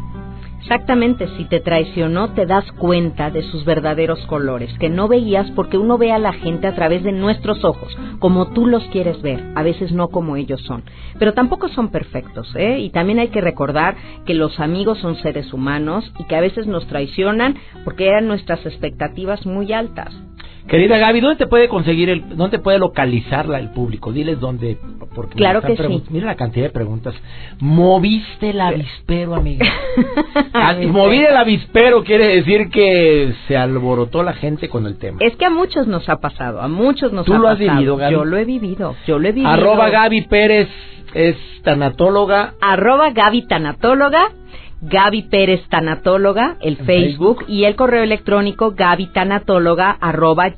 Exactamente, 0.61 1.27
si 1.37 1.47
te 1.47 1.59
traicionó 1.59 2.31
te 2.31 2.47
das 2.47 2.71
cuenta 2.79 3.33
de 3.33 3.43
sus 3.43 3.65
verdaderos 3.65 4.25
colores, 4.27 4.73
que 4.79 4.89
no 4.89 5.09
veías 5.09 5.51
porque 5.51 5.79
uno 5.79 5.99
ve 5.99 6.13
a 6.13 6.21
la 6.21 6.33
gente 6.33 6.69
a 6.69 6.77
través 6.77 7.03
de 7.03 7.11
nuestros 7.11 7.65
ojos, 7.65 7.99
como 8.21 8.53
tú 8.53 8.69
los 8.69 8.85
quieres 8.93 9.21
ver, 9.21 9.43
a 9.57 9.65
veces 9.65 9.91
no 9.91 10.11
como 10.11 10.37
ellos 10.37 10.61
son. 10.61 10.85
Pero 11.19 11.35
tampoco 11.35 11.67
son 11.71 11.89
perfectos, 11.89 12.55
¿eh? 12.55 12.79
Y 12.79 12.91
también 12.91 13.19
hay 13.19 13.31
que 13.31 13.41
recordar 13.41 13.97
que 14.27 14.35
los 14.35 14.61
amigos 14.61 14.99
son 14.99 15.17
seres 15.17 15.53
humanos 15.53 16.09
y 16.21 16.25
que 16.27 16.37
a 16.37 16.41
veces 16.41 16.69
nos 16.69 16.87
traicionan 16.87 17.57
porque 17.85 18.07
eran 18.07 18.29
nuestras 18.29 18.65
expectativas 18.65 19.45
muy 19.45 19.73
altas. 19.73 20.15
Querida 20.69 20.99
Gaby, 20.99 21.21
¿dónde 21.21 21.37
te 21.37 21.47
puede 21.47 21.67
conseguir, 21.69 22.11
el, 22.11 22.37
dónde 22.37 22.59
puede 22.59 22.79
localizarla 22.79 23.59
el 23.59 23.71
público? 23.71 24.13
Diles 24.13 24.39
dónde. 24.39 24.77
Porque 25.15 25.37
claro 25.37 25.63
que 25.63 25.75
sí. 25.77 26.05
Mira 26.11 26.27
la 26.27 26.37
cantidad 26.37 26.67
de 26.67 26.71
preguntas. 26.71 27.15
¿Moviste 27.59 28.51
el 28.51 28.61
avispero, 28.61 29.35
amiga? 29.35 29.67
Mover 30.89 31.31
el 31.31 31.37
avispero 31.37 32.05
quiere 32.05 32.27
decir 32.37 32.69
que 32.69 33.35
se 33.47 33.57
alborotó 33.57 34.23
la 34.23 34.35
gente 34.35 34.69
con 34.69 34.87
el 34.87 34.99
tema. 34.99 35.19
Es 35.21 35.37
que 35.37 35.47
a 35.47 35.51
muchos 35.51 35.87
nos 35.87 36.07
ha 36.11 36.21
pasado, 36.21 36.61
a 36.61 36.69
muchos 36.69 37.13
nos 37.13 37.27
ha 37.27 37.33
pasado. 37.33 37.39
¿Tú 37.39 37.43
lo 37.43 37.49
has 37.49 37.59
vivido, 37.59 37.97
Gaby? 37.97 38.13
Yo 38.13 38.25
lo 38.27 38.37
he 38.37 38.45
vivido, 38.45 38.95
yo 39.07 39.19
lo 39.19 39.27
he 39.27 39.33
vivido. 39.33 39.51
Arroba 39.51 39.89
Gaby 39.89 40.27
Pérez 40.27 40.69
es 41.15 41.37
tanatóloga. 41.63 42.55
Arroba 42.61 43.11
Gaby 43.11 43.47
tanatóloga 43.47 44.33
Gaby 44.81 45.23
Pérez 45.23 45.67
Tanatóloga, 45.69 46.57
el 46.61 46.77
Facebook, 46.77 47.45
y 47.49 47.65
el 47.65 47.75
correo 47.77 48.03
electrónico 48.03 48.75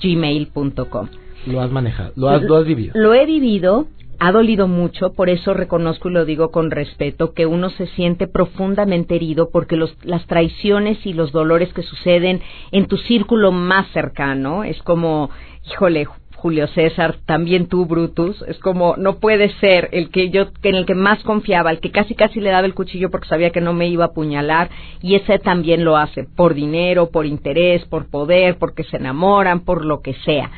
gmail.com 0.02 1.08
Lo 1.46 1.60
has 1.60 1.70
manejado, 1.70 2.12
lo 2.16 2.28
has, 2.28 2.42
lo 2.42 2.56
has 2.56 2.66
vivido. 2.66 2.92
Lo 2.94 3.14
he 3.14 3.24
vivido, 3.24 3.86
ha 4.18 4.32
dolido 4.32 4.68
mucho, 4.68 5.14
por 5.14 5.30
eso 5.30 5.54
reconozco 5.54 6.10
y 6.10 6.12
lo 6.12 6.26
digo 6.26 6.50
con 6.50 6.70
respeto, 6.70 7.32
que 7.32 7.46
uno 7.46 7.70
se 7.70 7.86
siente 7.86 8.26
profundamente 8.26 9.16
herido 9.16 9.48
porque 9.50 9.76
los, 9.76 9.96
las 10.04 10.26
traiciones 10.26 11.04
y 11.06 11.14
los 11.14 11.32
dolores 11.32 11.72
que 11.72 11.82
suceden 11.82 12.42
en 12.72 12.86
tu 12.86 12.98
círculo 12.98 13.50
más 13.52 13.90
cercano, 13.92 14.64
es 14.64 14.82
como, 14.82 15.30
híjole, 15.70 16.06
Julio 16.40 16.66
César, 16.68 17.16
también 17.26 17.66
tú, 17.66 17.84
Brutus, 17.84 18.42
es 18.48 18.58
como, 18.60 18.96
no 18.96 19.18
puede 19.18 19.52
ser 19.60 19.90
el 19.92 20.08
que 20.08 20.30
yo, 20.30 20.46
en 20.62 20.74
el 20.74 20.86
que 20.86 20.94
más 20.94 21.22
confiaba, 21.22 21.70
el 21.70 21.80
que 21.80 21.90
casi 21.90 22.14
casi 22.14 22.40
le 22.40 22.48
daba 22.48 22.66
el 22.66 22.74
cuchillo 22.74 23.10
porque 23.10 23.28
sabía 23.28 23.50
que 23.50 23.60
no 23.60 23.74
me 23.74 23.88
iba 23.88 24.04
a 24.04 24.08
apuñalar, 24.08 24.70
y 25.02 25.16
ese 25.16 25.38
también 25.38 25.84
lo 25.84 25.98
hace, 25.98 26.24
por 26.24 26.54
dinero, 26.54 27.10
por 27.10 27.26
interés, 27.26 27.84
por 27.84 28.08
poder, 28.08 28.56
porque 28.56 28.84
se 28.84 28.96
enamoran, 28.96 29.60
por 29.60 29.84
lo 29.84 30.00
que 30.00 30.14
sea 30.24 30.50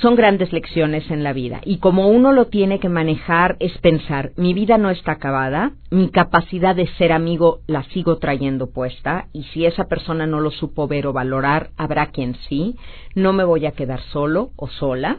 son 0.00 0.14
grandes 0.14 0.52
lecciones 0.52 1.10
en 1.10 1.24
la 1.24 1.32
vida 1.32 1.60
y 1.64 1.78
como 1.78 2.08
uno 2.08 2.32
lo 2.32 2.46
tiene 2.46 2.78
que 2.78 2.88
manejar 2.88 3.56
es 3.58 3.76
pensar, 3.78 4.30
mi 4.36 4.54
vida 4.54 4.78
no 4.78 4.90
está 4.90 5.12
acabada, 5.12 5.72
mi 5.90 6.10
capacidad 6.10 6.76
de 6.76 6.86
ser 6.98 7.10
amigo 7.10 7.60
la 7.66 7.82
sigo 7.84 8.18
trayendo 8.18 8.70
puesta 8.70 9.26
y 9.32 9.42
si 9.44 9.66
esa 9.66 9.88
persona 9.88 10.26
no 10.26 10.40
lo 10.40 10.52
supo 10.52 10.86
ver 10.86 11.08
o 11.08 11.12
valorar, 11.12 11.70
habrá 11.76 12.06
quien 12.06 12.36
sí, 12.48 12.76
no 13.16 13.32
me 13.32 13.42
voy 13.42 13.66
a 13.66 13.72
quedar 13.72 14.00
solo 14.12 14.50
o 14.56 14.68
sola, 14.68 15.18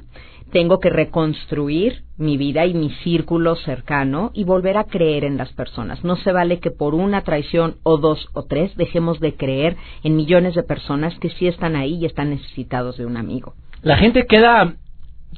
tengo 0.51 0.79
que 0.79 0.89
reconstruir 0.89 2.03
mi 2.17 2.37
vida 2.37 2.65
y 2.65 2.73
mi 2.73 2.89
círculo 3.03 3.55
cercano 3.55 4.31
y 4.33 4.45
volver 4.45 4.77
a 4.77 4.85
creer 4.85 5.25
en 5.25 5.37
las 5.37 5.51
personas. 5.53 6.03
No 6.03 6.15
se 6.15 6.31
vale 6.31 6.59
que 6.59 6.71
por 6.71 6.95
una 6.95 7.21
traición 7.21 7.75
o 7.83 7.97
dos 7.97 8.29
o 8.33 8.45
tres 8.45 8.75
dejemos 8.77 9.19
de 9.19 9.35
creer 9.35 9.75
en 10.03 10.15
millones 10.15 10.55
de 10.55 10.63
personas 10.63 11.17
que 11.19 11.29
sí 11.29 11.47
están 11.47 11.75
ahí 11.75 11.95
y 11.95 12.05
están 12.05 12.31
necesitados 12.31 12.97
de 12.97 13.05
un 13.05 13.17
amigo. 13.17 13.53
La 13.81 13.95
gente 13.95 14.25
queda 14.27 14.73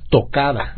tocada, 0.10 0.73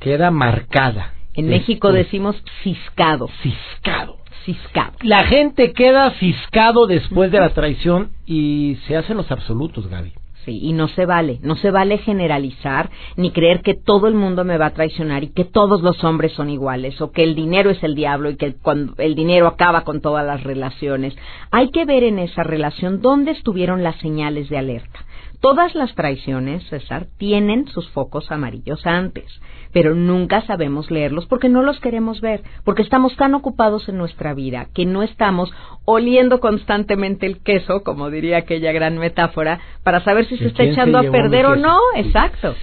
queda 0.00 0.30
marcada. 0.30 1.12
En 1.34 1.48
México 1.48 1.92
decimos 1.92 2.42
ciscado. 2.62 3.28
Ciscado. 3.42 4.16
Ciscado. 4.46 4.92
La 5.02 5.24
gente 5.24 5.72
queda 5.74 6.10
ciscado 6.12 6.86
después 6.86 7.30
de 7.30 7.40
la 7.40 7.50
traición 7.50 8.12
y 8.24 8.78
se 8.86 8.96
hacen 8.96 9.18
los 9.18 9.30
absolutos, 9.30 9.86
Gaby. 9.88 10.14
Sí, 10.46 10.60
y 10.62 10.72
no 10.72 10.88
se 10.88 11.04
vale, 11.04 11.40
no 11.42 11.56
se 11.56 11.70
vale 11.70 11.98
generalizar 11.98 12.88
ni 13.16 13.32
creer 13.32 13.60
que 13.60 13.74
todo 13.74 14.06
el 14.06 14.14
mundo 14.14 14.44
me 14.44 14.56
va 14.56 14.66
a 14.66 14.74
traicionar 14.74 15.24
y 15.24 15.28
que 15.28 15.44
todos 15.44 15.82
los 15.82 16.02
hombres 16.04 16.32
son 16.32 16.48
iguales 16.48 16.98
o 17.02 17.10
que 17.10 17.22
el 17.22 17.34
dinero 17.34 17.68
es 17.68 17.82
el 17.82 17.94
diablo 17.94 18.30
y 18.30 18.36
que 18.36 18.54
cuando 18.54 18.94
el 18.96 19.14
dinero 19.14 19.46
acaba 19.46 19.82
con 19.82 20.00
todas 20.00 20.24
las 20.24 20.42
relaciones. 20.42 21.14
Hay 21.50 21.70
que 21.70 21.84
ver 21.84 22.02
en 22.02 22.18
esa 22.18 22.44
relación 22.44 23.02
dónde 23.02 23.32
estuvieron 23.32 23.82
las 23.82 23.96
señales 23.96 24.48
de 24.48 24.56
alerta. 24.56 25.00
Todas 25.40 25.76
las 25.76 25.94
traiciones, 25.94 26.66
César, 26.68 27.06
tienen 27.16 27.68
sus 27.68 27.88
focos 27.90 28.32
amarillos 28.32 28.84
antes, 28.86 29.24
pero 29.72 29.94
nunca 29.94 30.42
sabemos 30.42 30.90
leerlos 30.90 31.26
porque 31.26 31.48
no 31.48 31.62
los 31.62 31.78
queremos 31.78 32.20
ver, 32.20 32.42
porque 32.64 32.82
estamos 32.82 33.14
tan 33.16 33.34
ocupados 33.34 33.88
en 33.88 33.98
nuestra 33.98 34.34
vida 34.34 34.66
que 34.74 34.84
no 34.84 35.04
estamos 35.04 35.52
oliendo 35.84 36.40
constantemente 36.40 37.26
el 37.26 37.38
queso, 37.38 37.84
como 37.84 38.10
diría 38.10 38.38
aquella 38.38 38.72
gran 38.72 38.98
metáfora, 38.98 39.60
para 39.84 40.02
saber 40.02 40.26
si 40.26 40.38
se 40.38 40.48
está 40.48 40.64
echando 40.64 40.98
a 40.98 41.10
perder 41.10 41.46
o 41.46 41.54
no. 41.54 41.78
Exacto. 41.94 42.56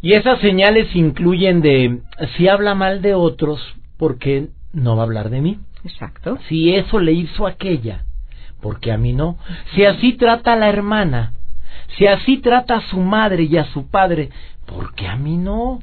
Y 0.00 0.12
esas 0.12 0.38
señales 0.40 0.94
incluyen 0.94 1.60
de 1.60 2.02
si 2.36 2.46
habla 2.46 2.76
mal 2.76 3.02
de 3.02 3.14
otros, 3.14 3.60
porque 3.98 4.48
no 4.72 4.94
va 4.94 5.02
a 5.02 5.06
hablar 5.06 5.28
de 5.30 5.40
mí. 5.40 5.58
Exacto. 5.84 6.38
Si 6.48 6.72
eso 6.72 7.00
le 7.00 7.12
hizo 7.12 7.48
aquella, 7.48 8.04
porque 8.60 8.92
a 8.92 8.96
mí 8.96 9.12
no. 9.12 9.38
Si 9.74 9.84
así 9.84 10.12
trata 10.12 10.52
a 10.52 10.56
la 10.56 10.68
hermana, 10.68 11.32
si 11.96 12.06
así 12.06 12.38
trata 12.38 12.76
a 12.76 12.88
su 12.88 12.98
madre 13.00 13.44
y 13.44 13.56
a 13.56 13.64
su 13.64 13.88
padre, 13.88 14.30
porque 14.66 15.06
a 15.06 15.16
mí 15.16 15.36
no. 15.36 15.80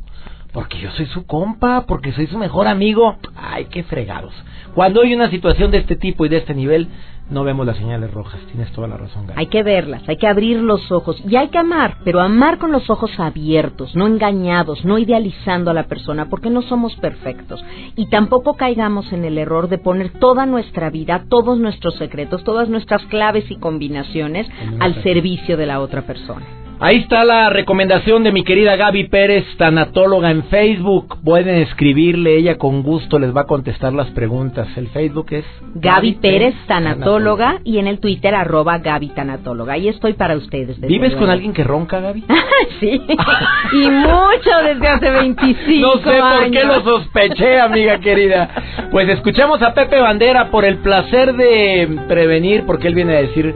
Porque 0.52 0.80
yo 0.80 0.90
soy 0.92 1.06
su 1.08 1.26
compa, 1.26 1.86
porque 1.86 2.12
soy 2.12 2.28
su 2.28 2.38
mejor 2.38 2.68
amigo. 2.68 3.18
Ay, 3.36 3.66
qué 3.66 3.84
fregados. 3.84 4.34
Cuando 4.74 5.02
hay 5.02 5.14
una 5.14 5.30
situación 5.30 5.72
de 5.72 5.80
este 5.80 5.96
tipo 5.96 6.26
y 6.26 6.30
de 6.30 6.38
este 6.38 6.56
nivel, 6.56 6.88
no 7.30 7.44
vemos 7.44 7.66
las 7.66 7.78
señales 7.78 8.12
rojas. 8.12 8.40
Tienes 8.52 8.72
toda 8.72 8.88
la 8.88 8.98
razón, 8.98 9.28
Hay 9.36 9.48
que 9.48 9.62
verlas, 9.64 10.02
hay 10.08 10.18
que 10.18 10.28
abrir 10.28 10.60
los 10.60 10.92
ojos 10.92 11.22
y 11.28 11.36
hay 11.36 11.50
que 11.50 11.58
amar, 11.58 11.98
pero 12.04 12.20
amar 12.20 12.58
con 12.58 12.72
los 12.72 12.90
ojos 12.90 13.12
abiertos, 13.20 13.96
no 13.96 14.08
engañados, 14.08 14.84
no 14.84 14.98
idealizando 14.98 15.70
a 15.72 15.74
la 15.74 15.84
persona, 15.84 16.30
porque 16.30 16.50
no 16.50 16.62
somos 16.64 16.96
perfectos. 16.96 17.64
Y 17.96 18.08
tampoco 18.10 18.56
caigamos 18.56 19.12
en 19.14 19.26
el 19.26 19.38
error 19.38 19.70
de 19.70 19.78
poner 19.78 20.12
toda 20.20 20.46
nuestra 20.46 20.90
vida, 20.90 21.26
todos 21.30 21.60
nuestros 21.60 21.96
secretos, 21.96 22.44
todas 22.44 22.70
nuestras 22.70 23.04
claves 23.06 23.50
y 23.52 23.58
combinaciones 23.58 24.48
al 24.80 25.02
servicio 25.04 25.58
de 25.58 25.66
la 25.66 25.80
otra 25.80 26.04
persona. 26.04 26.46
Ahí 26.82 27.00
está 27.00 27.26
la 27.26 27.50
recomendación 27.50 28.24
de 28.24 28.32
mi 28.32 28.46
querida 28.46 28.78
Gaby 28.78 29.10
Pérez, 29.10 29.44
tanatóloga 29.58 30.32
en 30.32 30.46
Facebook. 30.46 31.18
Pueden 31.26 31.56
escribirle, 31.56 32.38
ella 32.38 32.58
con 32.58 32.84
gusto 32.84 33.20
les 33.20 33.36
va 33.36 33.42
a 33.42 33.48
contestar 33.48 33.92
las 33.92 34.08
preguntas. 34.12 34.66
El 34.78 34.88
Facebook 34.88 35.28
es 35.32 35.44
Gaby, 35.76 36.14
Pérez, 36.22 36.56
tanatóloga, 36.68 37.60
y 37.66 37.80
en 37.80 37.88
el 37.88 38.00
Twitter 38.00 38.34
arroba 38.34 38.78
Gaby 38.78 39.10
tanatóloga. 39.10 39.74
Ahí 39.74 39.90
estoy 39.90 40.14
para 40.14 40.38
ustedes. 40.38 40.80
¿Vives 40.80 41.14
con 41.16 41.30
alguien 41.30 41.52
que 41.52 41.66
ronca, 41.66 42.00
Gaby? 42.00 42.24
sí, 42.80 43.02
y 43.74 43.90
mucho 43.90 44.50
desde 44.64 44.88
hace 44.88 45.12
25 45.12 45.86
No 45.86 46.02
sé 46.02 46.18
por 46.18 46.52
qué 46.52 46.64
lo 46.64 46.82
sospeché, 46.82 47.60
amiga 47.60 48.00
querida. 48.00 48.88
Pues 48.90 49.10
escuchemos 49.10 49.62
a 49.62 49.74
Pepe 49.74 50.00
Bandera 50.00 50.50
por 50.50 50.64
el 50.64 50.78
placer 50.78 51.34
de 51.34 52.00
prevenir, 52.08 52.64
porque 52.66 52.88
él 52.88 52.96
viene 52.96 53.18
a 53.18 53.22
decir 53.22 53.54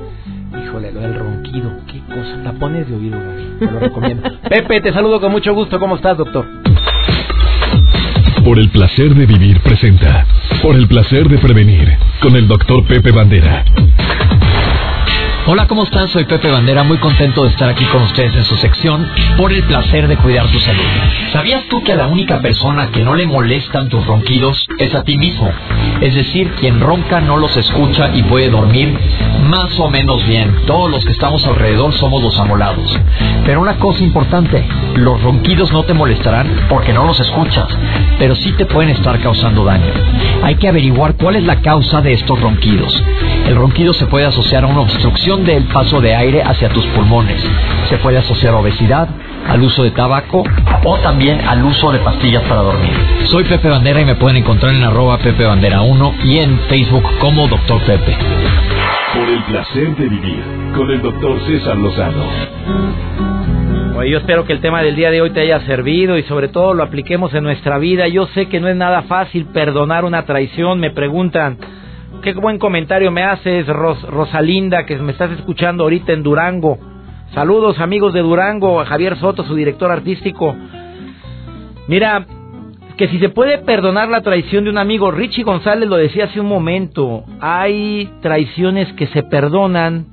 Híjole, 0.62 0.92
lo 0.92 1.02
del 1.02 1.16
ronquido, 1.16 1.72
qué 1.92 2.00
cosa, 2.14 2.43
tapones 2.63 2.88
de 2.88 2.95
oído, 2.95 3.19
te 3.60 3.65
lo 3.65 3.80
recomiendo. 3.80 4.32
Pepe, 4.49 4.80
te 4.80 4.93
saludo 4.93 5.19
con 5.19 5.32
mucho 5.32 5.54
gusto, 5.54 5.80
¿cómo 5.80 5.97
estás, 5.97 6.17
doctor? 6.17 6.45
Por 8.45 8.58
el 8.58 8.69
placer 8.69 9.13
de 9.13 9.26
vivir 9.26 9.60
presenta, 9.62 10.26
por 10.62 10.76
el 10.76 10.88
placer 10.88 11.28
de 11.28 11.38
prevenir, 11.39 11.97
con 12.21 12.36
el 12.38 12.47
doctor 12.47 12.86
Pepe 12.86 13.12
Bandera. 13.12 13.65
Hola, 15.46 15.68
¿cómo 15.68 15.84
están? 15.84 16.08
Soy 16.08 16.24
Pepe 16.24 16.50
Bandera, 16.50 16.84
muy 16.84 16.98
contento 17.00 17.44
de 17.44 17.50
estar 17.50 17.70
aquí 17.70 17.84
con 17.88 18.02
ustedes 18.04 18.34
en 18.34 18.46
su 18.46 18.56
sección 18.56 19.06
por 19.36 19.52
el 19.52 19.62
placer 19.64 20.08
de 20.08 20.16
cuidar 20.16 20.48
tu 20.48 20.58
salud. 20.58 20.82
¿Sabías 21.34 21.66
tú 21.70 21.84
que 21.84 21.92
a 21.92 21.98
la 21.98 22.08
única 22.08 22.40
persona 22.40 22.92
que 22.92 23.04
no 23.04 23.14
le 23.14 23.28
molestan 23.28 23.90
tus 23.90 24.06
ronquidos 24.06 24.66
es 24.80 24.96
a 24.96 25.04
ti 25.04 25.18
mismo? 25.18 25.52
Es 26.00 26.16
decir, 26.16 26.54
quien 26.54 26.80
ronca 26.80 27.20
no 27.20 27.36
los 27.36 27.58
escucha 27.58 28.12
y 28.16 28.24
puede 28.24 28.50
dormir 28.50 28.98
más 29.44 29.78
o 29.82 29.90
menos 29.90 30.26
bien. 30.26 30.62
Todos 30.66 30.90
los 30.90 31.04
que 31.04 31.12
estamos 31.12 31.46
alrededor 31.46 31.92
somos 31.96 32.24
los 32.24 32.40
amolados. 32.40 32.98
Pero 33.46 33.60
una 33.60 33.76
cosa 33.80 34.02
importante, 34.02 34.66
los 34.96 35.22
ronquidos 35.22 35.74
no 35.74 35.84
te 35.84 35.94
molestarán 35.94 36.68
porque 36.70 36.94
no 36.94 37.04
los 37.04 37.20
escuchas, 37.20 37.68
pero 38.18 38.34
sí 38.36 38.54
te 38.54 38.66
pueden 38.66 38.92
estar 38.92 39.20
causando 39.20 39.66
daño. 39.66 39.92
Hay 40.42 40.56
que 40.56 40.70
averiguar 40.70 41.16
cuál 41.16 41.36
es 41.36 41.44
la 41.44 41.60
causa 41.60 42.00
de 42.00 42.14
estos 42.14 42.40
ronquidos. 42.40 43.04
El 43.46 43.58
ronquido 43.58 43.92
se 43.92 44.08
puede 44.08 44.26
asociar 44.26 44.64
a 44.64 44.68
una 44.68 44.82
obstrucción 44.82 45.33
del 45.38 45.63
paso 45.63 46.00
de 46.00 46.15
aire 46.15 46.43
hacia 46.43 46.69
tus 46.69 46.86
pulmones. 46.88 47.41
Se 47.89 47.98
puede 47.98 48.19
asociar 48.19 48.54
a 48.54 48.58
obesidad, 48.58 49.10
al 49.50 49.62
uso 49.62 49.84
de 49.84 49.91
tabaco 49.91 50.43
o 50.84 50.98
también 51.00 51.41
al 51.41 51.63
uso 51.65 51.91
de 51.91 52.00
pastillas 52.00 52.43
para 52.43 52.62
dormir. 52.62 52.91
Soy 53.26 53.43
Pepe 53.46 53.67
Bandera 53.67 54.02
y 54.02 54.06
me 54.06 54.15
pueden 54.15 54.38
encontrar 54.38 54.74
en 54.74 54.84
arroba 54.84 55.17
Pepe 55.17 55.43
Bandera 55.46 55.82
1 55.82 56.13
y 56.26 56.38
en 56.38 56.60
Facebook 56.69 57.04
como 57.19 57.48
Doctor 57.48 57.82
Pepe. 57.82 58.15
Por 59.13 59.30
el 59.30 59.43
placer 59.43 59.96
de 59.96 60.08
vivir 60.08 60.43
con 60.76 60.89
el 60.91 61.02
doctor 61.02 61.39
César 61.48 61.78
Lozano. 61.78 62.24
Oye, 63.96 64.10
yo 64.10 64.17
espero 64.17 64.46
que 64.46 64.54
el 64.54 64.60
tema 64.60 64.82
del 64.82 64.96
día 64.96 65.12
de 65.12 65.22
hoy 65.22 65.32
te 65.32 65.41
haya 65.41 65.60
servido 65.62 66.17
y 66.17 66.24
sobre 66.24 66.48
todo 66.48 66.74
lo 66.74 66.84
apliquemos 66.84 67.34
en 67.34 67.43
nuestra 67.43 67.78
vida. 67.78 68.08
Yo 68.08 68.28
sé 68.28 68.48
que 68.48 68.60
no 68.60 68.67
es 68.67 68.76
nada 68.76 69.04
fácil 69.04 69.46
perdonar 69.54 70.06
una 70.06 70.26
traición. 70.26 70.80
Me 70.80 70.91
preguntan, 70.91 71.58
qué 72.24 72.34
buen 72.34 72.58
comentario 72.58 73.12
me 73.12 73.24
haces, 73.24 73.68
Rosalinda, 73.68 74.86
que 74.86 74.98
me 74.98 75.12
estás 75.12 75.32
escuchando 75.32 75.84
ahorita 75.84 76.14
en 76.14 76.24
Durango. 76.24 76.80
Saludos 77.34 77.80
amigos 77.80 78.14
de 78.14 78.22
Durango, 78.22 78.80
a 78.80 78.86
Javier 78.86 79.18
Soto, 79.18 79.44
su 79.44 79.56
director 79.56 79.92
artístico. 79.92 80.56
Mira, 81.90 82.26
que 82.96 83.10
si 83.10 83.20
se 83.20 83.28
puede 83.28 83.58
perdonar 83.58 84.08
la 84.08 84.22
traición 84.22 84.64
de 84.64 84.70
un 84.70 84.78
amigo, 84.78 85.12
Richie 85.12 85.44
González 85.44 85.90
lo 85.90 85.98
decía 85.98 86.26
hace 86.26 86.40
un 86.40 86.48
momento, 86.48 87.26
hay 87.42 88.10
traiciones 88.22 88.92
que 88.94 89.08
se 89.08 89.24
perdonan, 89.24 90.12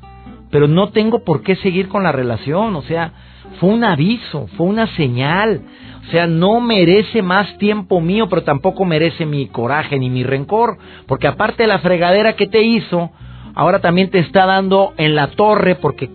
pero 0.51 0.69
no 0.69 0.91
tengo 0.91 1.25
por 1.25 1.43
qué 1.43 1.57
seguir 1.57 1.89
con 1.89 2.03
la 2.03 2.13
relación, 2.13 2.75
o 2.77 2.83
sea, 2.83 3.13
fue 3.59 3.71
un 3.71 3.85
aviso, 3.85 4.49
fue 4.57 4.67
una 4.67 4.87
señal, 4.97 5.63
o 6.07 6.11
sea, 6.11 6.27
no 6.27 6.61
merece 6.61 7.23
más 7.23 7.57
tiempo 7.59 8.01
mío, 8.01 8.29
pero 8.29 8.43
tampoco 8.43 8.85
merece 8.85 9.27
mi 9.27 9.47
coraje 9.47 9.99
ni 9.99 10.11
mi 10.11 10.25
rencor, 10.25 10.79
porque 11.07 11.29
aparte 11.29 11.63
de 11.63 11.69
la 11.69 11.79
fregadera 11.79 12.35
que 12.35 12.47
te 12.47 12.63
hizo, 12.63 13.11
ahora 13.55 13.81
también 13.81 14.11
te 14.11 14.19
está 14.19 14.47
dando 14.47 14.93
en 14.97 15.15
la 15.15 15.29
torre 15.29 15.77
porque 15.77 16.11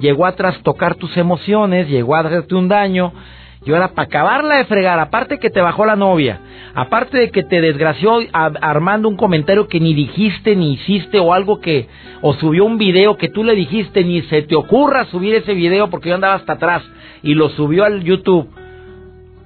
llegó 0.00 0.26
a 0.26 0.36
trastocar 0.36 0.94
tus 0.96 1.16
emociones, 1.16 1.88
llegó 1.88 2.14
a 2.14 2.20
hacerte 2.20 2.54
un 2.54 2.68
daño, 2.68 3.12
y 3.64 3.72
ahora 3.72 3.88
para 3.88 4.06
acabarla 4.06 4.56
de 4.56 4.64
fregar, 4.66 4.98
aparte 4.98 5.38
que 5.38 5.50
te 5.50 5.60
bajó 5.60 5.84
la 5.84 5.96
novia, 5.96 6.40
aparte 6.74 7.18
de 7.18 7.30
que 7.30 7.42
te 7.42 7.60
desgració 7.60 8.20
armando 8.32 9.08
un 9.08 9.16
comentario 9.16 9.66
que 9.66 9.80
ni 9.80 9.94
dijiste 9.94 10.54
ni 10.54 10.74
hiciste 10.74 11.18
o 11.18 11.34
algo 11.34 11.60
que, 11.60 11.88
o 12.22 12.34
subió 12.34 12.64
un 12.64 12.78
video 12.78 13.16
que 13.16 13.28
tú 13.28 13.42
le 13.42 13.54
dijiste, 13.54 14.04
ni 14.04 14.22
se 14.22 14.42
te 14.42 14.54
ocurra 14.54 15.06
subir 15.06 15.34
ese 15.34 15.54
video 15.54 15.90
porque 15.90 16.10
yo 16.10 16.14
andaba 16.14 16.34
hasta 16.34 16.54
atrás 16.54 16.82
y 17.22 17.34
lo 17.34 17.48
subió 17.50 17.84
al 17.84 18.04
YouTube 18.04 18.48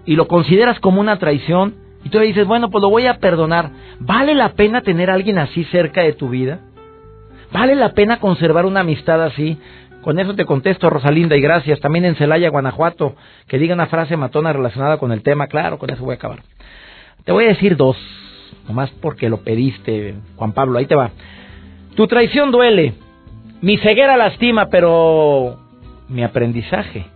y 0.04 0.16
lo 0.16 0.28
consideras 0.28 0.78
como 0.80 1.00
una 1.00 1.18
traición 1.18 1.74
y 2.04 2.08
tú 2.10 2.18
le 2.18 2.26
dices, 2.26 2.46
bueno, 2.46 2.70
pues 2.70 2.82
lo 2.82 2.90
voy 2.90 3.06
a 3.06 3.18
perdonar, 3.18 3.70
¿vale 3.98 4.34
la 4.34 4.50
pena 4.50 4.82
tener 4.82 5.10
a 5.10 5.14
alguien 5.14 5.38
así 5.38 5.64
cerca 5.64 6.02
de 6.02 6.12
tu 6.12 6.28
vida? 6.28 6.60
¿Vale 7.52 7.74
la 7.74 7.92
pena 7.92 8.18
conservar 8.18 8.64
una 8.64 8.80
amistad 8.80 9.22
así? 9.22 9.58
Con 10.02 10.18
eso 10.18 10.34
te 10.34 10.44
contesto, 10.44 10.90
Rosalinda, 10.90 11.36
y 11.36 11.40
gracias. 11.40 11.80
También 11.80 12.04
en 12.04 12.16
Celaya, 12.16 12.50
Guanajuato, 12.50 13.14
que 13.46 13.58
diga 13.58 13.74
una 13.74 13.86
frase 13.86 14.16
matona 14.16 14.52
relacionada 14.52 14.98
con 14.98 15.12
el 15.12 15.22
tema. 15.22 15.46
Claro, 15.46 15.78
con 15.78 15.90
eso 15.90 16.04
voy 16.04 16.12
a 16.12 16.16
acabar. 16.16 16.42
Te 17.24 17.32
voy 17.32 17.44
a 17.44 17.48
decir 17.48 17.76
dos, 17.76 17.96
nomás 18.66 18.90
porque 19.00 19.28
lo 19.28 19.38
pediste, 19.38 20.16
Juan 20.36 20.52
Pablo. 20.52 20.78
Ahí 20.78 20.86
te 20.86 20.96
va. 20.96 21.10
Tu 21.94 22.06
traición 22.06 22.50
duele, 22.50 22.94
mi 23.60 23.78
ceguera 23.78 24.16
lastima, 24.16 24.68
pero 24.70 25.58
mi 26.08 26.24
aprendizaje 26.24 27.06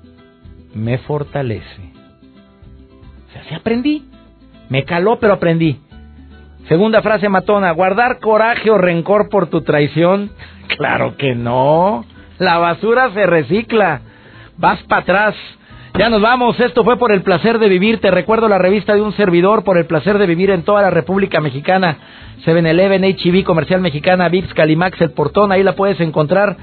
me 0.75 0.99
fortalece. 0.99 1.93
Se 3.49 3.55
aprendí. 3.55 4.05
Me 4.69 4.85
caló, 4.85 5.19
pero 5.19 5.35
aprendí. 5.35 5.79
Segunda 6.69 7.03
frase 7.03 7.29
matona, 7.29 7.71
guardar 7.71 8.19
coraje 8.19 8.71
o 8.71 8.79
rencor 8.79 9.29
por 9.29 9.49
tu 9.49 9.63
traición. 9.63 10.31
Claro 10.79 11.17
que 11.17 11.37
no. 11.37 12.05
La 12.39 12.59
basura 12.59 13.11
se 13.13 13.27
recicla. 13.27 14.01
Vas 14.57 14.83
para 14.85 15.03
atrás. 15.03 15.35
Ya 15.99 16.11
nos 16.11 16.21
vamos. 16.21 16.59
Esto 16.61 16.85
fue 16.85 16.99
por 16.99 17.13
el 17.13 17.23
placer 17.23 17.59
de 17.59 17.69
vivir. 17.69 18.01
Te 18.01 18.11
recuerdo 18.11 18.49
la 18.49 18.59
revista 18.59 18.95
de 18.95 19.01
un 19.01 19.13
servidor 19.13 19.65
por 19.65 19.79
el 19.79 19.87
placer 19.87 20.19
de 20.19 20.27
vivir 20.27 20.51
en 20.51 20.63
toda 20.63 20.83
la 20.83 20.91
República 20.91 21.41
Mexicana. 21.41 21.97
7-Eleven, 22.45 23.03
HB, 23.03 23.45
Comercial 23.45 23.81
Mexicana, 23.81 24.29
Vips, 24.29 24.53
Calimax, 24.55 25.01
El 25.01 25.13
Portón. 25.13 25.53
Ahí 25.53 25.63
la 25.63 25.75
puedes 25.75 26.01
encontrar. 26.01 26.57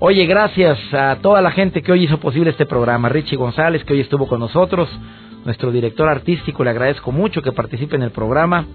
Oye, 0.00 0.26
gracias 0.26 0.78
a 0.92 1.16
toda 1.22 1.40
la 1.40 1.52
gente 1.52 1.82
que 1.82 1.92
hoy 1.92 2.04
hizo 2.04 2.18
posible 2.18 2.50
este 2.50 2.66
programa. 2.66 3.08
Richie 3.08 3.36
González, 3.36 3.84
que 3.84 3.94
hoy 3.94 4.00
estuvo 4.00 4.26
con 4.26 4.40
nosotros 4.40 4.88
nuestro 5.44 5.70
director 5.70 6.08
artístico, 6.08 6.64
le 6.64 6.70
agradezco 6.70 7.12
mucho 7.12 7.42
que 7.42 7.52
participe 7.52 7.96
en 7.96 8.02
el 8.02 8.10
programa. 8.10 8.66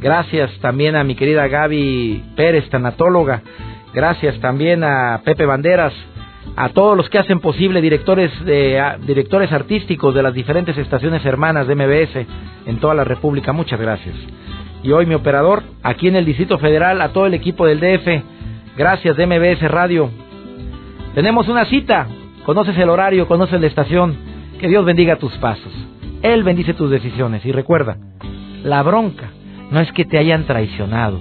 Gracias 0.00 0.50
también 0.60 0.96
a 0.96 1.04
mi 1.04 1.14
querida 1.14 1.46
Gaby 1.46 2.32
Pérez, 2.36 2.68
tanatóloga. 2.70 3.42
Gracias 3.92 4.38
también 4.40 4.84
a 4.84 5.20
Pepe 5.24 5.46
Banderas, 5.46 5.92
a 6.56 6.68
todos 6.70 6.96
los 6.96 7.08
que 7.08 7.18
hacen 7.18 7.40
posible 7.40 7.80
directores 7.80 8.30
de 8.44 8.80
directores 9.06 9.52
artísticos 9.52 10.14
de 10.14 10.22
las 10.22 10.34
diferentes 10.34 10.76
estaciones 10.78 11.24
hermanas 11.24 11.66
de 11.66 11.74
MBS 11.74 12.26
en 12.66 12.78
toda 12.78 12.94
la 12.94 13.04
República. 13.04 13.52
Muchas 13.52 13.80
gracias. 13.80 14.14
Y 14.82 14.92
hoy 14.92 15.06
mi 15.06 15.14
operador 15.14 15.62
aquí 15.82 16.08
en 16.08 16.16
el 16.16 16.24
Distrito 16.24 16.58
Federal, 16.58 17.00
a 17.00 17.10
todo 17.10 17.26
el 17.26 17.34
equipo 17.34 17.66
del 17.66 17.80
DF. 17.80 18.22
Gracias 18.76 19.16
de 19.16 19.26
MBS 19.26 19.62
Radio. 19.70 20.10
Tenemos 21.14 21.48
una 21.48 21.66
cita. 21.66 22.06
Conoces 22.46 22.78
el 22.78 22.88
horario, 22.88 23.28
conoces 23.28 23.60
la 23.60 23.66
estación. 23.66 24.16
Que 24.58 24.68
Dios 24.68 24.84
bendiga 24.84 25.16
tus 25.16 25.32
pasos. 25.38 25.72
Él 26.22 26.42
bendice 26.44 26.74
tus 26.74 26.90
decisiones. 26.90 27.44
Y 27.44 27.52
recuerda, 27.52 27.96
la 28.62 28.82
bronca 28.82 29.30
no 29.70 29.80
es 29.80 29.92
que 29.92 30.04
te 30.04 30.18
hayan 30.18 30.44
traicionado, 30.44 31.18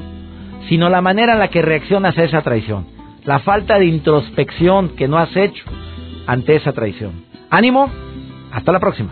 sino 0.68 0.90
la 0.90 1.02
manera 1.02 1.34
en 1.34 1.40
la 1.40 1.50
que 1.50 1.62
reaccionas 1.62 2.18
a 2.18 2.24
esa 2.24 2.42
traición. 2.42 2.86
La 3.26 3.40
falta 3.40 3.78
de 3.80 3.86
introspección 3.86 4.90
que 4.90 5.08
no 5.08 5.18
has 5.18 5.36
hecho 5.36 5.64
ante 6.28 6.56
esa 6.56 6.74
traición. 6.74 7.26
Ánimo, 7.50 7.90
hasta 8.52 8.72
la 8.72 8.80
próxima. 8.80 9.12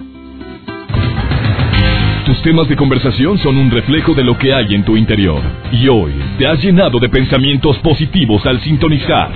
tus 2.28 2.42
temas 2.42 2.68
de 2.68 2.76
conversación 2.76 3.38
son 3.38 3.56
un 3.58 3.72
reflejo 3.72 4.14
de 4.14 4.22
lo 4.22 4.38
que 4.38 4.54
hay 4.54 4.76
en 4.76 4.84
tu 4.84 4.98
interior. 4.98 5.42
Y 5.72 5.88
hoy 5.88 6.12
te 6.38 6.46
has 6.46 6.62
llenado 6.62 7.00
de 7.00 7.08
pensamientos 7.08 7.78
positivos 7.80 8.46
al 8.46 8.60
sintonizar. 8.60 9.32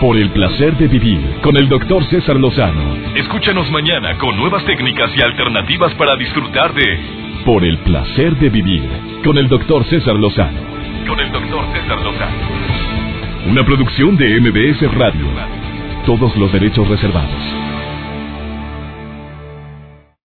Por 0.00 0.16
el 0.16 0.30
placer 0.30 0.76
de 0.76 0.88
vivir 0.88 1.20
con 1.42 1.56
el 1.56 1.68
doctor 1.68 2.04
César 2.06 2.36
Lozano. 2.36 2.96
Escúchanos 3.14 3.70
mañana 3.70 4.18
con 4.18 4.36
nuevas 4.36 4.64
técnicas 4.64 5.10
y 5.16 5.22
alternativas 5.22 5.94
para 5.94 6.16
disfrutar 6.16 6.74
de 6.74 6.98
Por 7.44 7.64
el 7.64 7.78
placer 7.78 8.36
de 8.36 8.50
vivir 8.50 8.82
con 9.24 9.38
el 9.38 9.48
doctor 9.48 9.84
César 9.84 10.16
Lozano. 10.16 10.65
Con 11.06 11.20
el 11.20 11.30
doctor 11.30 11.64
César 11.72 12.00
Lozano. 12.02 12.36
Una 13.48 13.64
producción 13.64 14.16
de 14.16 14.40
MBS 14.40 14.92
Radio. 14.94 15.26
Todos 16.04 16.36
los 16.36 16.52
derechos 16.52 16.88
reservados. 16.88 17.65